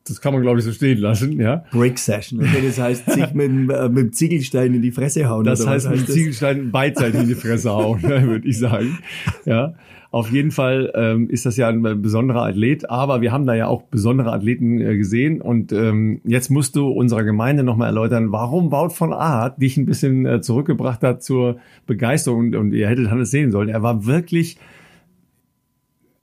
[0.07, 1.63] das kann man, glaube ich, so stehen lassen, ja.
[1.71, 2.41] Brick Session.
[2.41, 5.43] Okay, das heißt, sich mit, äh, mit dem Ziegelstein in die Fresse hauen.
[5.43, 8.99] Das heißt, mit dem Ziegelstein beidseitig in die Fresse hauen, würde ich sagen.
[9.45, 9.73] Ja.
[10.11, 13.67] Auf jeden Fall ähm, ist das ja ein besonderer Athlet, aber wir haben da ja
[13.67, 18.71] auch besondere Athleten äh, gesehen und ähm, jetzt musst du unserer Gemeinde nochmal erläutern, warum
[18.71, 23.11] Wout von Art dich ein bisschen äh, zurückgebracht hat zur Begeisterung und, und ihr hättet
[23.11, 23.69] Hannes sehen sollen.
[23.69, 24.57] Er war wirklich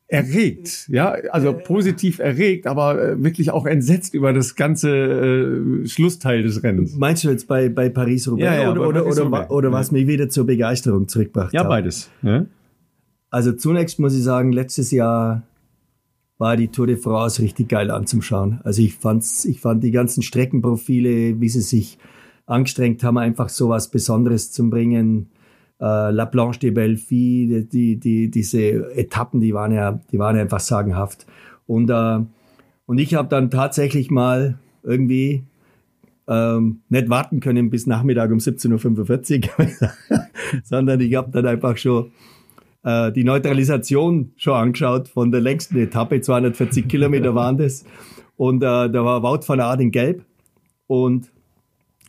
[0.08, 6.42] erregt, ja, also positiv erregt, aber äh, wirklich auch entsetzt über das ganze äh, Schlussteil
[6.44, 6.94] des Rennens.
[6.96, 10.28] Meinst du jetzt bei, bei Paris-Roubaix Ja, ja, oder, oder, oder, oder was mich wieder
[10.28, 11.68] zur Begeisterung zurückgebracht Ja, hat?
[11.68, 12.08] beides.
[12.22, 12.46] Ne?
[13.30, 15.42] Also zunächst muss ich sagen, letztes Jahr
[16.38, 18.60] war die Tour de France richtig geil anzuschauen.
[18.62, 21.98] Also ich fand's, ich fand die ganzen Streckenprofile, wie sie sich
[22.44, 25.30] angestrengt haben, einfach so was Besonderes zu bringen.
[25.80, 30.36] Äh, La Planche de Belleville, die, die, die, diese Etappen, die waren ja, die waren
[30.36, 31.26] einfach sagenhaft.
[31.66, 32.20] Und, äh,
[32.86, 35.44] und ich habe dann tatsächlich mal irgendwie
[36.28, 39.90] ähm, nicht warten können bis Nachmittag um 17.45 Uhr,
[40.64, 42.10] sondern ich habe dann einfach schon
[42.82, 47.84] äh, die Neutralisation schon angeschaut von der längsten Etappe, 240 Kilometer waren das.
[48.36, 50.24] Und äh, da war Wout van Aert in Gelb
[50.86, 51.30] und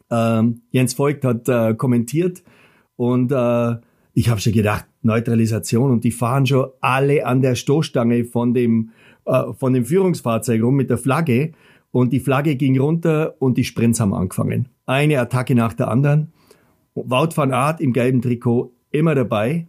[0.09, 2.43] ähm, Jens Voigt hat äh, kommentiert
[2.97, 3.75] und äh,
[4.13, 8.89] ich habe schon gedacht, Neutralisation und die fahren schon alle an der Stoßstange von dem,
[9.25, 11.53] äh, von dem Führungsfahrzeug rum mit der Flagge
[11.91, 14.69] und die Flagge ging runter und die Sprints haben angefangen.
[14.85, 16.33] Eine Attacke nach der anderen.
[16.95, 19.67] Wout van Aert im gelben Trikot immer dabei.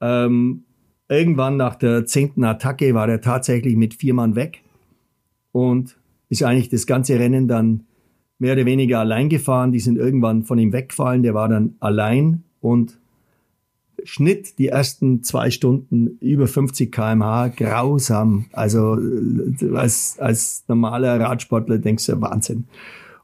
[0.00, 0.64] Ähm,
[1.08, 4.62] irgendwann nach der zehnten Attacke war er tatsächlich mit vier Mann weg
[5.52, 5.98] und
[6.30, 7.84] ist eigentlich das ganze Rennen dann
[8.42, 9.70] mehr oder weniger allein gefahren.
[9.70, 11.22] Die sind irgendwann von ihm weggefallen.
[11.22, 12.98] Der war dann allein und
[14.02, 18.46] Schnitt die ersten zwei Stunden über 50 km/h grausam.
[18.50, 18.98] Also
[19.74, 22.64] als, als normaler Radsportler denkst du, Wahnsinn.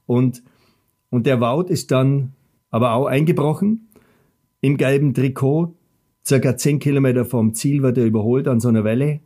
[0.07, 0.45] Und,
[1.11, 2.31] und der Wout ist dann
[2.71, 3.89] aber auch eingebrochen
[4.61, 5.75] im gelben Trikot.
[6.25, 9.19] Circa 10 Kilometer vom Ziel wird er überholt an so einer Welle.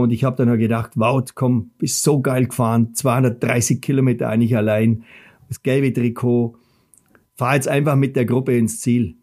[0.00, 4.56] Und ich habe dann auch gedacht, Wout, komm, bist so geil gefahren, 230 Kilometer eigentlich
[4.56, 5.04] allein,
[5.48, 6.56] das gelbe Trikot,
[7.34, 9.16] fahr jetzt einfach mit der Gruppe ins Ziel.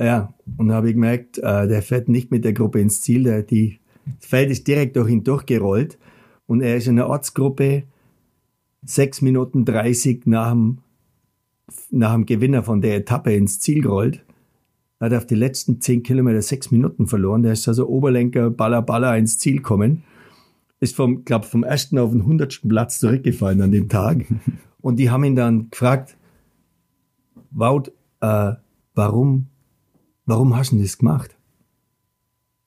[0.00, 3.22] Ja, und dann habe ich gemerkt, äh, der fährt nicht mit der Gruppe ins Ziel,
[3.22, 5.98] der, die, das Feld ist direkt durch ihn durchgerollt.
[6.46, 7.84] Und er ist in der Ortsgruppe
[8.82, 10.78] 6 Minuten 30 nach dem,
[11.90, 14.24] nach dem Gewinner von der Etappe ins Ziel gerollt
[15.00, 17.42] hat auf die letzten zehn Kilometer sechs Minuten verloren.
[17.42, 20.04] Der ist also Oberlenker, Baller, Baller ins Ziel gekommen.
[20.78, 24.26] Ist vom, glaub, vom ersten auf den hundertsten Platz zurückgefallen an dem Tag.
[24.80, 26.16] Und die haben ihn dann gefragt,
[27.50, 27.90] Wout,
[28.20, 28.52] äh,
[28.94, 29.46] warum,
[30.24, 31.36] warum hast du das gemacht?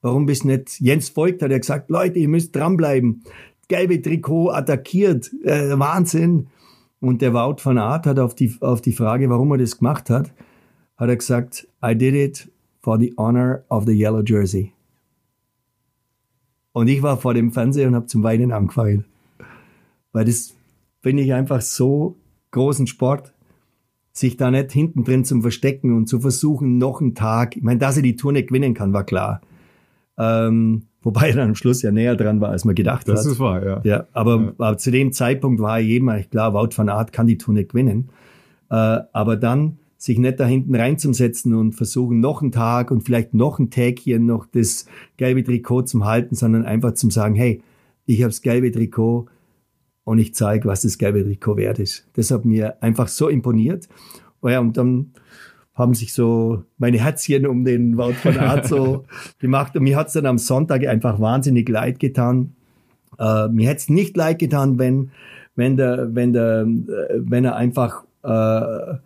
[0.02, 3.24] Warum bist du nicht, Jens Voigt hat ja gesagt, Leute, ihr müsst dranbleiben.
[3.70, 6.48] Gelbe Trikot attackiert, äh, Wahnsinn.
[7.00, 10.10] Und der Wout van Aert hat auf die, auf die Frage, warum er das gemacht
[10.10, 10.34] hat,
[11.04, 12.52] hat er gesagt, I did it
[12.82, 14.74] for the honor of the yellow jersey.
[16.74, 19.06] Und ich war vor dem Fernseher und habe zum Weinen angefangen.
[20.12, 20.56] Weil das
[21.02, 22.18] finde ich einfach so
[22.52, 23.34] großen Sport,
[24.12, 27.80] sich da nicht hinten drin zum Verstecken und zu versuchen, noch einen Tag, ich meine,
[27.80, 29.42] dass er die Tour nicht gewinnen kann, war klar.
[30.18, 33.32] Ähm, wobei er dann am Schluss ja näher dran war, als man gedacht Das hat.
[33.32, 33.82] ist wahr, ja.
[33.84, 37.40] Ja, aber, aber zu dem Zeitpunkt war jedem eigentlich klar, Wout van Aert kann die
[37.40, 38.10] Tour nicht gewinnen.
[38.70, 38.76] Äh,
[39.12, 43.58] aber dann sich nicht da hinten reinzusetzen und versuchen, noch einen Tag und vielleicht noch
[43.58, 44.86] ein Tägchen noch das
[45.16, 47.64] gelbe Trikot zum halten, sondern einfach zum sagen, hey,
[48.06, 49.28] ich habe das gelbe Trikot
[50.04, 52.06] und ich zeige, was das gelbe Trikot wert ist.
[52.16, 53.88] Das hat mir einfach so imponiert.
[54.42, 55.14] Oh ja, und dann
[55.74, 59.06] haben sich so meine Herzchen um den Wout van Aert so
[59.40, 59.74] gemacht.
[59.78, 62.58] Und mir hat's dann am Sonntag einfach wahnsinnig leid getan.
[63.18, 65.12] Äh, mir hätte es nicht leid getan, wenn,
[65.56, 68.98] wenn, der, wenn, der, äh, wenn er einfach äh,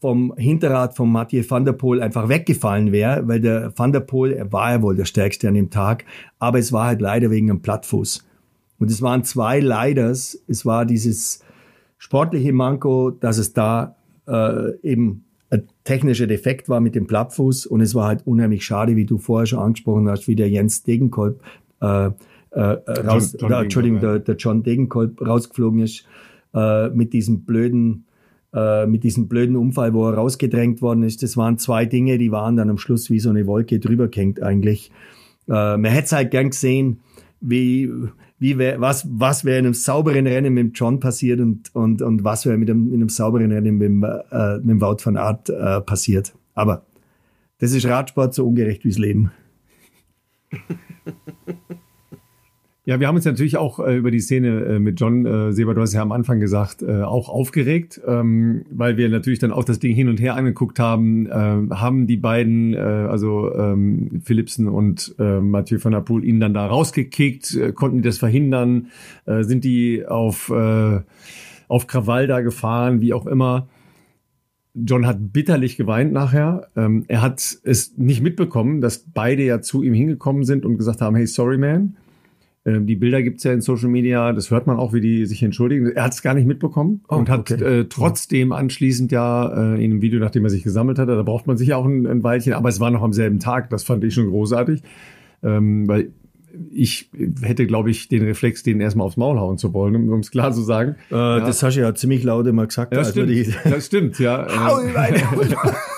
[0.00, 4.32] vom Hinterrad von Mathieu van der Poel einfach weggefallen wäre, weil der Van der Poel,
[4.32, 6.04] er war ja wohl der Stärkste an dem Tag,
[6.38, 8.24] aber es war halt leider wegen einem Plattfuß.
[8.78, 10.42] Und es waren zwei Leiders.
[10.48, 11.44] Es war dieses
[11.98, 17.80] sportliche Manko, dass es da äh, eben ein technischer Defekt war mit dem Plattfuß und
[17.80, 21.42] es war halt unheimlich schade, wie du vorher schon angesprochen hast, wie der Jens Degenkolb
[21.82, 22.10] äh,
[22.52, 24.24] äh, raus, John der, Entschuldigung, Degenkolb, ja.
[24.24, 26.04] der, der John Degenkolb rausgeflogen ist
[26.54, 28.04] äh, mit diesem blöden
[28.52, 31.22] äh, mit diesem blöden Unfall, wo er rausgedrängt worden ist.
[31.22, 34.42] Das waren zwei Dinge, die waren dann am Schluss wie so eine Wolke drüber gehängt
[34.42, 34.90] eigentlich.
[35.48, 37.00] Äh, man hätte es halt gern gesehen,
[37.40, 37.90] wie,
[38.38, 42.24] wie wär, was, was wäre in einem sauberen Rennen mit John passiert und, und, und
[42.24, 43.88] was wäre mit einem, in einem sauberen Rennen mit
[44.32, 46.34] äh, mit dem Wout van Aert äh, passiert.
[46.54, 46.84] Aber
[47.58, 49.30] das ist Radsport so ungerecht wie's Leben.
[52.90, 55.74] Ja, wir haben uns natürlich auch äh, über die Szene äh, mit John äh, Seber,
[55.74, 59.62] du hast ja am Anfang gesagt, äh, auch aufgeregt, ähm, weil wir natürlich dann auch
[59.62, 61.26] das Ding hin und her angeguckt haben.
[61.26, 66.40] Äh, haben die beiden, äh, also ähm, Philipsen und äh, Mathieu van der Poel, ihn
[66.40, 67.76] dann da rausgekickt?
[67.76, 68.88] Konnten die das verhindern?
[69.24, 70.52] Sind die auf,
[71.68, 73.68] auf Krawall da gefahren, wie auch immer?
[74.74, 76.68] John hat bitterlich geweint nachher.
[76.76, 81.00] Ähm, er hat es nicht mitbekommen, dass beide ja zu ihm hingekommen sind und gesagt
[81.00, 81.96] haben, hey, sorry, man.
[82.66, 85.42] Ähm, die Bilder gibt's ja in Social Media, das hört man auch, wie die sich
[85.42, 85.86] entschuldigen.
[85.92, 87.80] Er hat es gar nicht mitbekommen oh, und hat okay.
[87.80, 91.46] äh, trotzdem anschließend ja äh, in einem Video, nachdem er sich gesammelt hat, da braucht
[91.46, 94.04] man sich auch ein, ein Weilchen, aber es war noch am selben Tag, das fand
[94.04, 94.82] ich schon großartig.
[95.42, 96.12] Ähm, weil
[96.70, 97.10] ich
[97.42, 100.52] hätte, glaube ich, den Reflex, den erstmal aufs Maul hauen zu wollen, um es klar
[100.52, 100.96] zu sagen.
[101.10, 101.40] Äh, ja.
[101.40, 102.94] Das hast du ja ziemlich laut immer gesagt.
[102.94, 103.56] Ja, stimmt.
[103.64, 104.46] das stimmt, ja.
[104.48, 104.80] Hau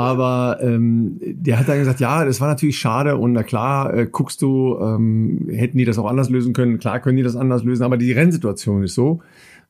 [0.00, 4.06] Aber ähm, der hat dann gesagt, ja, das war natürlich schade und na klar, äh,
[4.10, 6.78] guckst du, ähm, hätten die das auch anders lösen können.
[6.78, 9.20] Klar können die das anders lösen, aber die Rennsituation ist so.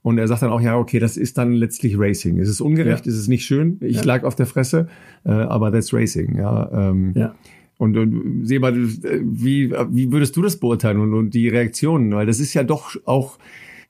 [0.02, 2.38] Und er sagt dann auch, ja, okay, das ist dann letztlich Racing.
[2.38, 3.10] Es ist ungerecht, ja.
[3.10, 3.78] es ist nicht schön.
[3.80, 4.04] Ich ja.
[4.04, 4.86] lag auf der Fresse,
[5.24, 6.36] äh, aber that's Racing.
[6.36, 7.34] Ja, ähm, ja.
[7.76, 12.14] Und, und Seba, wie, wie würdest du das beurteilen und, und die Reaktionen?
[12.14, 13.38] Weil das ist ja doch auch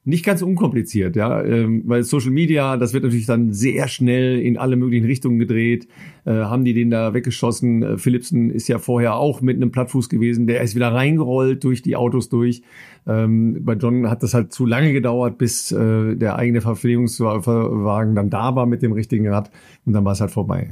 [0.05, 4.57] nicht ganz unkompliziert, ja, ähm, weil Social Media, das wird natürlich dann sehr schnell in
[4.57, 5.89] alle möglichen Richtungen gedreht.
[6.25, 7.83] Äh, haben die den da weggeschossen?
[7.83, 11.83] Äh, Philipsen ist ja vorher auch mit einem Plattfuß gewesen, der ist wieder reingerollt durch
[11.83, 12.63] die Autos durch.
[13.07, 18.31] Ähm, bei John hat das halt zu lange gedauert, bis äh, der eigene Verpflegungswagen dann
[18.31, 19.51] da war mit dem richtigen Rad
[19.85, 20.71] und dann war es halt vorbei.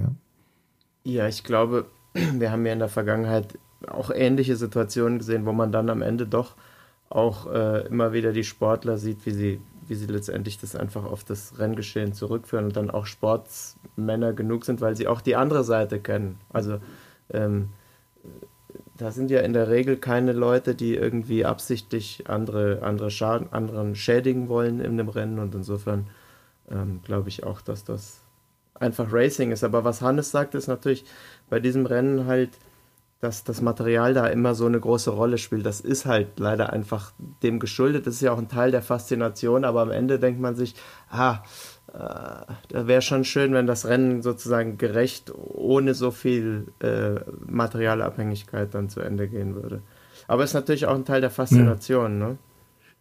[1.05, 1.13] Ja.
[1.13, 1.85] ja, ich glaube,
[2.39, 6.27] wir haben ja in der Vergangenheit auch ähnliche Situationen gesehen, wo man dann am Ende
[6.27, 6.57] doch
[7.11, 11.25] auch äh, immer wieder die Sportler sieht, wie sie, wie sie letztendlich das einfach auf
[11.25, 16.01] das Renngeschehen zurückführen und dann auch Sportsmänner genug sind, weil sie auch die andere Seite
[16.01, 16.39] kennen.
[16.53, 16.79] Also
[17.31, 17.71] ähm,
[18.97, 23.95] da sind ja in der Regel keine Leute, die irgendwie absichtlich andere, andere Schaden, anderen
[23.95, 26.09] schädigen wollen in dem Rennen und insofern
[26.71, 28.21] ähm, glaube ich auch, dass das
[28.75, 29.65] einfach Racing ist.
[29.65, 31.05] Aber was Hannes sagt, ist natürlich
[31.49, 32.51] bei diesem Rennen halt,
[33.21, 35.67] dass das Material da immer so eine große Rolle spielt.
[35.67, 37.13] Das ist halt leider einfach
[37.43, 38.07] dem geschuldet.
[38.07, 40.75] Das ist ja auch ein Teil der Faszination, aber am Ende denkt man sich,
[41.11, 41.43] ah,
[41.93, 48.73] äh, da wäre schon schön, wenn das Rennen sozusagen gerecht ohne so viel äh, Materialabhängigkeit
[48.75, 49.83] dann zu Ende gehen würde.
[50.29, 52.21] Aber es ist natürlich auch ein Teil der Faszination.
[52.21, 52.29] Ja.
[52.29, 52.39] Ne?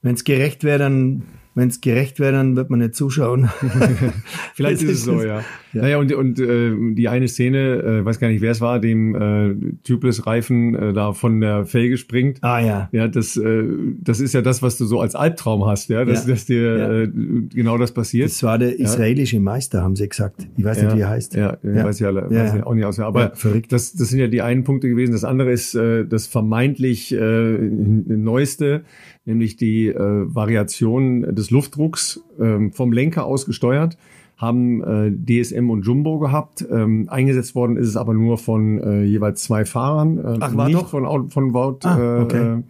[0.01, 1.23] Wenn es gerecht wäre, dann
[1.57, 3.49] wenn es gerecht wäre, dann wird man nicht zuschauen.
[4.53, 5.43] Vielleicht ist es so, ja.
[5.77, 5.81] Ja.
[5.83, 9.15] Naja, und, und äh, die eine Szene, äh, weiß gar nicht, wer es war, dem
[9.15, 12.39] äh, Tubeless-Reifen äh, da von der Felge springt.
[12.41, 12.89] Ah ja.
[12.91, 13.63] Ja, das, äh,
[14.01, 16.33] das ist ja das, was du so als Albtraum hast, ja, dass, ja.
[16.33, 17.01] dass dir ja.
[17.03, 17.07] äh,
[17.53, 18.29] genau das passiert.
[18.29, 20.47] Das war der israelische Meister, haben sie gesagt.
[20.57, 21.35] Ich weiß nicht, wie er heißt.
[21.35, 21.83] Ja, ja.
[21.85, 22.65] weiß ja, weiß ja.
[22.65, 22.99] auch nicht aus.
[22.99, 23.71] Aber verrückt.
[23.71, 25.11] Das, das sind ja die einen Punkte gewesen.
[25.11, 28.83] Das andere ist äh, das vermeintlich äh, neueste
[29.27, 33.97] nämlich die äh, Variation des Luftdrucks äh, vom Lenker aus gesteuert,
[34.37, 36.65] haben äh, DSM und Jumbo gehabt.
[36.71, 40.67] Ähm, eingesetzt worden ist es aber nur von äh, jeweils zwei Fahrern, äh, Ach, war
[40.67, 40.89] nicht doch?
[40.89, 42.59] von, von Wout ah, okay.
[42.59, 42.63] äh,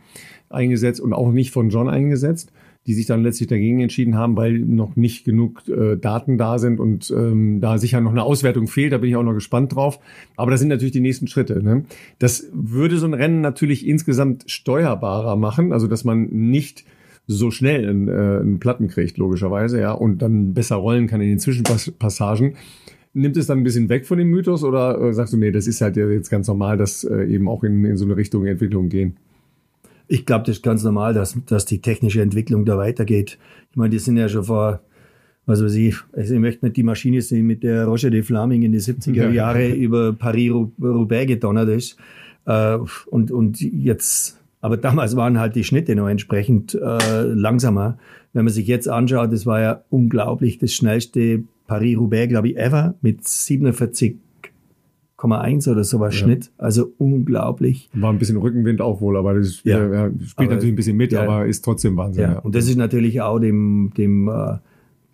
[0.49, 2.51] eingesetzt und auch nicht von John eingesetzt
[2.87, 6.79] die sich dann letztlich dagegen entschieden haben, weil noch nicht genug äh, Daten da sind
[6.79, 8.93] und ähm, da sicher noch eine Auswertung fehlt.
[8.93, 9.99] Da bin ich auch noch gespannt drauf.
[10.37, 11.61] Aber das sind natürlich die nächsten Schritte.
[11.61, 11.83] Ne?
[12.17, 16.85] Das würde so ein Rennen natürlich insgesamt steuerbarer machen, also dass man nicht
[17.27, 21.29] so schnell einen, äh, einen Platten kriegt, logischerweise, ja, und dann besser rollen kann in
[21.29, 22.55] den Zwischenpassagen.
[23.13, 25.67] Nimmt es dann ein bisschen weg von dem Mythos oder äh, sagst du, nee, das
[25.67, 28.89] ist halt jetzt ganz normal, dass äh, eben auch in, in so eine Richtung Entwicklung
[28.89, 29.17] gehen?
[30.07, 33.37] Ich glaube, das ist ganz normal, dass, dass die technische Entwicklung da weitergeht.
[33.71, 34.81] Ich meine, die sind ja schon vor,
[35.45, 38.61] was weiß ich, also ich möchte nicht die Maschine sehen, mit der Roger de Flaming
[38.61, 41.97] in die 70er Jahre über Paris-Roubaix gedonnert ist.
[42.45, 47.97] Äh, und, und jetzt, aber damals waren halt die Schnitte noch entsprechend äh, langsamer.
[48.33, 52.95] Wenn man sich jetzt anschaut, das war ja unglaublich, das schnellste Paris-Roubaix, glaube ich, ever
[53.01, 54.17] mit 47
[55.17, 56.25] 1,1 oder sowas ja.
[56.25, 56.51] Schnitt.
[56.57, 57.89] Also unglaublich.
[57.93, 59.77] War ein bisschen Rückenwind auch wohl, aber das ja.
[59.77, 61.23] äh, spielt aber, natürlich ein bisschen mit, ja.
[61.23, 62.23] aber ist trotzdem Wahnsinn.
[62.23, 62.39] Ja.
[62.39, 64.57] Und das ist natürlich auch dem, dem äh,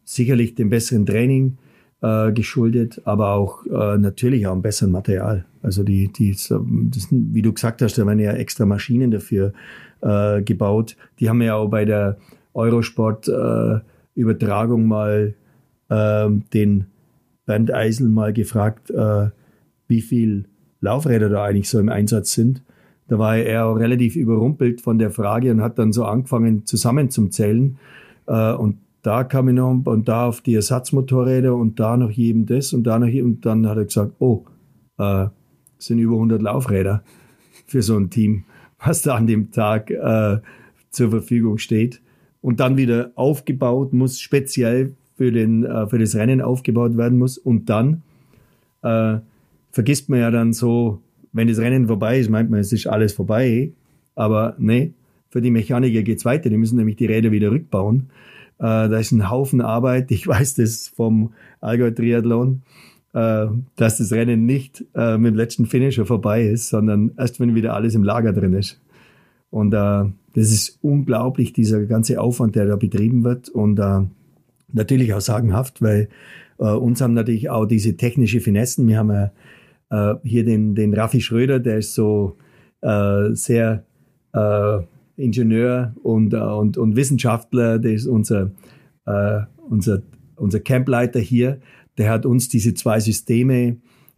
[0.03, 1.57] sicherlich dem besseren Training
[2.03, 5.45] äh, geschuldet, aber auch äh, natürlich auch einem besseren Material.
[5.61, 9.53] Also die, die das, wie du gesagt hast, da werden ja extra Maschinen dafür
[10.01, 10.97] äh, gebaut.
[11.19, 12.17] Die haben ja auch bei der
[12.53, 13.79] Eurosport äh,
[14.15, 15.33] Übertragung mal
[15.89, 16.85] äh, den
[17.45, 19.29] Bernd Eisel mal gefragt, äh,
[19.87, 20.45] wie viel
[20.81, 22.61] Laufräder da eigentlich so im Einsatz sind.
[23.07, 27.77] Da war er auch relativ überrumpelt von der Frage und hat dann so angefangen zusammenzuzählen.
[28.27, 32.45] Äh, und da kam ich noch und da auf die Ersatzmotorräder und da noch jedem
[32.45, 33.33] das und da noch jedem.
[33.33, 34.45] Und dann hat er gesagt, oh,
[34.97, 35.27] äh,
[35.77, 37.03] sind über 100 Laufräder
[37.67, 38.45] für so ein Team,
[38.83, 40.39] was da an dem Tag äh,
[40.89, 42.01] zur Verfügung steht
[42.41, 47.37] und dann wieder aufgebaut muss, speziell für, den, äh, für das Rennen aufgebaut werden muss.
[47.37, 48.03] Und dann
[48.83, 49.17] äh,
[49.71, 51.01] vergisst man ja dann so,
[51.33, 53.73] wenn das Rennen vorbei ist, meint man, es ist alles vorbei.
[54.15, 54.93] Aber nee,
[55.29, 56.49] für die Mechaniker geht's weiter.
[56.49, 58.09] Die müssen nämlich die Räder wieder rückbauen.
[58.63, 60.09] Äh, da ist ein Haufen Arbeit.
[60.11, 62.61] Ich weiß das vom Allgäu Triathlon,
[63.13, 67.55] äh, dass das Rennen nicht äh, mit dem letzten Finisher vorbei ist, sondern erst wenn
[67.55, 68.79] wieder alles im Lager drin ist.
[69.51, 73.49] Und das ist unglaublich, dieser ganze Aufwand, der da betrieben wird.
[73.49, 73.79] Und
[74.71, 76.09] natürlich auch sagenhaft, weil
[76.57, 78.87] uns haben natürlich auch diese technische Finessen.
[78.87, 79.29] Wir haben
[79.91, 82.35] äh, hier den, den Raffi Schröder, der ist so
[82.81, 83.85] sehr
[85.15, 88.51] Ingenieur und, äh, und, und Wissenschaftler, der ist unser,
[89.05, 90.01] äh, unser,
[90.35, 91.59] unser Campleiter hier.
[91.97, 93.77] Der hat uns diese zwei Systeme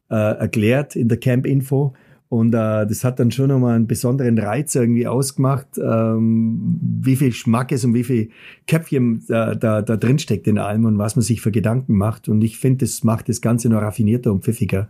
[0.10, 1.94] äh, erklärt in der Camp-Info.
[2.28, 7.32] Und äh, das hat dann schon nochmal einen besonderen Reiz irgendwie ausgemacht, ähm, wie viel
[7.32, 8.30] Schmackes und wie viel
[8.68, 12.28] Köpfchen da, da, da drin steckt in allem und was man sich für Gedanken macht.
[12.28, 14.90] Und ich finde, das macht das Ganze noch raffinierter und pfiffiger.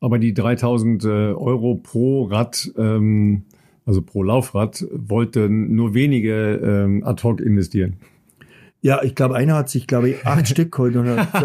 [0.00, 3.44] Aber die 3000 äh, Euro pro Rad, ähm,
[3.86, 7.96] also pro Laufrad, wollten nur wenige ähm, ad hoc investieren.
[8.82, 11.42] Ja, ich glaube, einer hat sich, glaube ich, acht Stück geholt und hat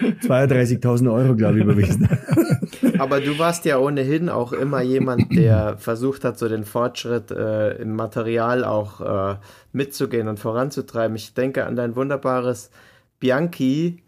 [0.00, 2.08] äh, 32.000 Euro, glaube ich, überwiesen.
[2.98, 7.76] Aber du warst ja ohnehin auch immer jemand, der versucht hat, so den Fortschritt äh,
[7.76, 9.36] im Material auch äh,
[9.72, 11.16] mitzugehen und voranzutreiben.
[11.16, 12.70] Ich denke an dein wunderbares
[13.20, 14.02] Bianchi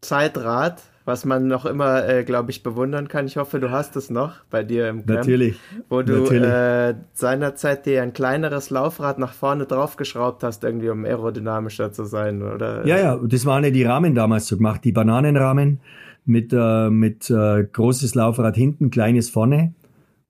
[0.00, 3.26] Zeitrad, was man noch immer, äh, glaube ich, bewundern kann.
[3.26, 5.18] Ich hoffe, du hast es noch bei dir im Camp.
[5.18, 5.58] Natürlich.
[5.88, 6.48] Wo du natürlich.
[6.48, 12.42] Äh, seinerzeit dir ein kleineres Laufrad nach vorne draufgeschraubt hast, irgendwie um aerodynamischer zu sein,
[12.42, 12.86] oder?
[12.86, 15.80] Ja, ja, das waren ja die Rahmen damals so gemacht, die Bananenrahmen
[16.24, 19.74] mit, äh, mit äh, großes Laufrad hinten, kleines vorne.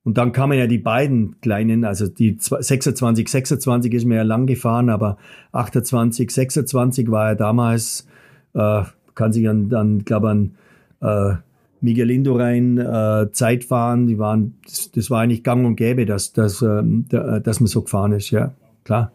[0.03, 4.47] Und dann kamen ja die beiden kleinen, also die 26, 26 ist mir ja lang
[4.47, 5.19] gefahren, aber
[5.53, 8.07] 28, 26 war ja damals,
[8.55, 8.83] äh,
[9.15, 10.55] kann sich an, an glaube an
[11.01, 11.35] äh,
[11.81, 16.33] Miguel Indurain äh, Zeit fahren, die waren, das, das war eigentlich gang und gäbe, dass,
[16.33, 19.13] dass, äh, dass man so gefahren ist, ja, klar.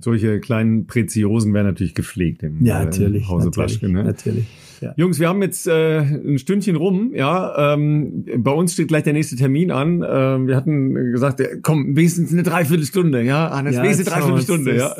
[0.00, 4.04] Solche kleinen Preziosen werden natürlich gepflegt im, ja, natürlich, äh, Hause natürlich, Plaschke, ne?
[4.04, 4.46] natürlich.
[4.80, 4.94] Ja.
[4.96, 7.12] Jungs, wir haben jetzt äh, ein Stündchen rum.
[7.14, 10.04] Ja, ähm, bei uns steht gleich der nächste Termin an.
[10.08, 13.22] Ähm, wir hatten gesagt, ja, komm, wenigstens eine Dreiviertelstunde.
[13.22, 14.76] Ja, Hannes, ja, wenigstens eine Dreiviertelstunde.
[14.76, 14.94] Ja.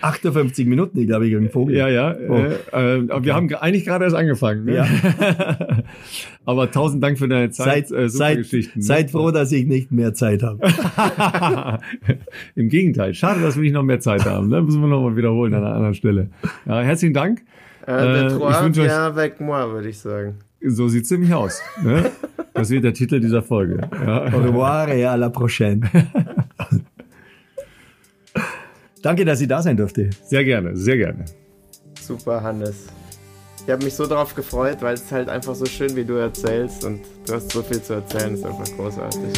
[0.00, 1.68] 58 Minuten, glaube ich, irgendwo.
[1.68, 2.14] Ja, ja.
[2.28, 2.36] Oh.
[2.76, 4.64] Äh, äh, wir haben eigentlich gerade erst angefangen.
[4.64, 4.76] Ne?
[4.76, 4.86] Ja.
[6.44, 7.88] Aber tausend Dank für deine Zeit.
[7.88, 8.78] Seid, äh, seid, Geschichten.
[8.78, 8.84] Ne?
[8.84, 10.60] Seid froh, dass ich nicht mehr Zeit habe.
[12.54, 13.14] Im Gegenteil.
[13.14, 14.48] Schade, dass wir nicht noch mehr Zeit haben.
[14.48, 14.62] Ne?
[14.62, 16.30] Müssen wir noch mal wiederholen an einer anderen Stelle.
[16.64, 17.42] Ja, herzlichen Dank.
[17.86, 20.38] Äh, äh, trois ich bien avec moi, würde ich sagen.
[20.60, 21.60] So sieht ziemlich aus.
[21.82, 22.10] Ne?
[22.54, 23.88] Das wird der Titel dieser Folge.
[24.04, 24.32] Ja.
[24.32, 25.82] Au revoir et à la prochaine.
[29.02, 30.10] Danke, dass ich da sein durfte.
[30.24, 31.26] Sehr gerne, sehr gerne.
[32.00, 32.86] Super, Hannes.
[33.64, 36.84] Ich habe mich so darauf gefreut, weil es halt einfach so schön, wie du erzählst
[36.84, 39.32] und du hast so viel zu erzählen, ist einfach großartig.